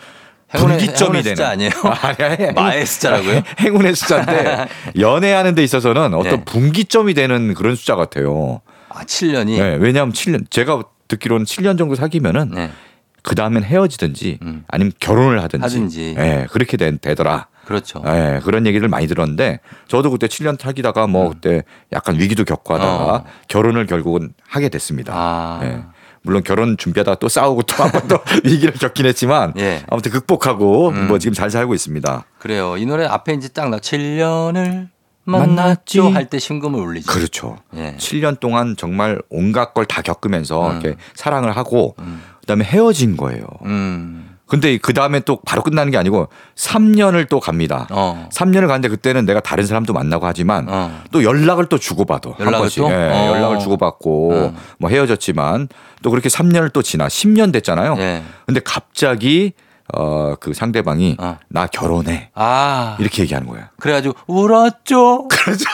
행운의- 0.53 0.59
분기점이 0.59 1.19
행운의 1.19 1.23
되는 1.23 1.37
숫자 1.37 1.49
아니에요? 1.51 1.71
아니, 2.03 2.45
아니, 2.45 2.53
마의 2.53 2.87
숫자라고요? 2.87 3.43
행운의 3.61 3.95
숫자인데 3.95 4.67
연애하는 4.99 5.55
데 5.55 5.63
있어서는 5.65 6.15
어떤 6.15 6.31
네. 6.39 6.45
분기점이 6.45 7.15
되는 7.15 7.55
그런 7.55 7.75
숫자 7.77 7.97
같아요. 7.97 8.61
아 8.89 9.03
7년이. 9.05 9.59
네, 9.59 9.77
왜냐하면 9.81 10.13
7년 10.13 10.49
제가 10.51 10.83
듣기로는 11.09 11.45
7년 11.45 11.77
정도 11.77 11.95
사귀면은 11.97 12.51
네. 12.55 12.71
그 13.25 13.35
다음엔 13.35 13.65
헤어지든지 13.65 14.39
음. 14.43 14.65
아니면 14.69 14.93
결혼을 15.01 15.43
하든지, 15.43 15.63
하든지. 15.63 16.15
예, 16.19 16.47
그렇게 16.53 16.77
된, 16.77 16.99
되더라. 17.01 17.49
그렇죠. 17.65 18.03
예, 18.07 18.41
그런 18.45 18.67
얘기를 18.67 18.87
많이 18.89 19.07
들었는데 19.07 19.61
저도 19.89 20.11
그때 20.11 20.27
7년 20.27 20.59
타기다가 20.59 21.07
뭐 21.07 21.31
그때 21.31 21.65
약간 21.93 22.19
위기도 22.21 22.45
겪고 22.45 22.75
하다가 22.75 22.93
음. 23.17 23.21
어. 23.21 23.25
결혼을 23.49 23.87
결국은 23.87 24.35
하게 24.47 24.69
됐습니다. 24.69 25.13
아. 25.17 25.61
예. 25.65 25.83
물론 26.23 26.43
결혼 26.43 26.77
준비하다가 26.77 27.19
또 27.19 27.29
싸우고 27.29 27.63
또 27.65 27.83
한 27.83 27.91
번 27.93 28.09
더 28.09 28.23
위기를 28.45 28.75
겪긴 28.75 29.07
했지만 29.07 29.55
예. 29.57 29.83
아무튼 29.89 30.13
극복하고 30.13 30.91
음. 30.91 31.09
뭐 31.09 31.19
지금 31.19 31.33
잘 31.35 31.51
살고 31.51 31.75
있습니다. 31.75 32.25
그래요. 32.39 32.77
이 32.77 32.85
노래 32.87 33.07
앞에 33.07 33.33
이제 33.35 33.49
딱 33.49 33.69
나 33.71 33.79
7년을 33.79 34.89
만났지. 35.27 35.99
만났죠 36.01 36.09
할 36.11 36.27
때 36.29 36.39
심금을 36.39 36.79
울리죠. 36.81 37.11
그렇죠. 37.11 37.57
예. 37.77 37.97
7년 37.99 38.41
동안 38.41 38.75
정말 38.77 39.21
온갖 39.31 39.73
걸 39.73 39.87
다 39.87 40.03
겪으면서 40.03 40.69
음. 40.71 40.81
이렇게 40.81 40.97
사랑을 41.15 41.57
하고 41.57 41.95
음. 42.01 42.23
그다음에 42.45 42.65
헤어진 42.65 43.17
거예요. 43.17 43.45
음. 43.65 44.31
근데 44.47 44.77
그 44.77 44.93
다음에 44.93 45.21
또 45.21 45.41
바로 45.47 45.63
끝나는 45.63 45.91
게 45.91 45.97
아니고 45.97 46.29
3년을 46.55 47.29
또 47.29 47.41
갑니다. 47.41 47.89
어. 47.91 48.29
3년을 48.33 48.67
가는데 48.67 48.89
그때는 48.89 49.25
내가 49.25 49.41
다른 49.41 49.65
사람도 49.65 49.95
만나고 49.95 50.27
하지만 50.27 50.67
어. 50.69 51.03
또 51.11 51.25
연락을 51.25 51.67
또 51.67 51.79
주고받아. 51.79 52.33
한 52.37 52.47
연락을. 52.47 52.69
또? 52.77 52.91
예, 52.91 52.95
어. 52.95 53.35
연락을 53.35 53.59
주고받고 53.59 54.33
어. 54.35 54.55
뭐 54.79 54.91
헤어졌지만 54.91 55.69
또 56.03 56.11
그렇게 56.11 56.29
3년을 56.29 56.73
또 56.73 56.83
지나 56.83 57.09
10년 57.09 57.53
됐잖아요. 57.53 57.97
예. 57.99 58.23
근데 58.45 58.61
갑자기 58.63 59.55
어, 59.93 60.35
그 60.41 60.55
상대방이 60.55 61.17
어. 61.19 61.39
나 61.49 61.67
결혼해. 61.67 62.31
아. 62.35 62.97
이렇게 62.99 63.23
얘기하는 63.23 63.47
거야. 63.47 63.71
그래가지고 63.79 64.15
울었죠. 64.27 65.29
그렇죠. 65.29 65.69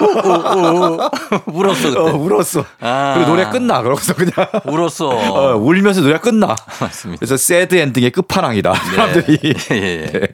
울었어 1.46 1.88
그때. 1.88 2.00
어, 2.00 2.16
울었어. 2.16 2.64
아. 2.80 3.14
그리고 3.14 3.30
노래 3.30 3.48
끝나. 3.50 3.82
그러고서 3.82 4.14
그냥 4.14 4.32
울었어. 4.66 5.08
어, 5.08 5.56
울면서 5.56 6.00
노래 6.00 6.18
끝나. 6.18 6.56
맞습니다. 6.80 7.18
그래서 7.20 7.36
새드 7.36 7.76
엔딩의 7.76 8.10
끝판왕이다. 8.10 8.74
사람들이. 8.74 9.38
예, 9.70 9.76
예. 9.76 10.06
네. 10.06 10.28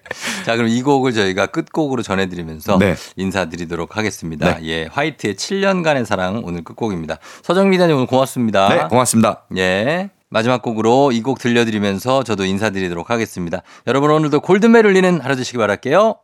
자, 0.45 0.57
그럼 0.57 0.69
이 0.69 0.83
곡을 0.83 1.13
저희가 1.13 1.47
끝곡으로 1.47 2.03
전해드리면서 2.03 2.79
네. 2.79 2.97
인사드리도록 3.17 3.97
하겠습니다. 3.97 4.63
예, 4.65 4.87
화이트의 4.91 5.35
7년간의 5.35 6.07
사랑 6.07 6.43
오늘 6.45 6.65
끝곡입니다. 6.65 7.19
서정 7.43 7.71
기자님 7.71 7.97
오늘 7.97 8.07
고맙습니다. 8.07 8.69
네, 8.69 8.85
고맙습니다. 8.89 9.43
예. 9.57 10.11
마지막 10.31 10.63
곡으로 10.63 11.13
이 11.13 11.23
곡 11.23 11.39
들려드리면서 11.39 12.23
저도 12.25 12.45
인사드리도록 12.45 13.11
하겠습니다. 13.11 13.63
여러분 13.87 14.11
오늘도 14.11 14.41
골든벨 14.41 14.87
울리는 14.87 15.21
하루 15.21 15.37
되시기 15.37 15.59
바랄게요. 15.59 16.17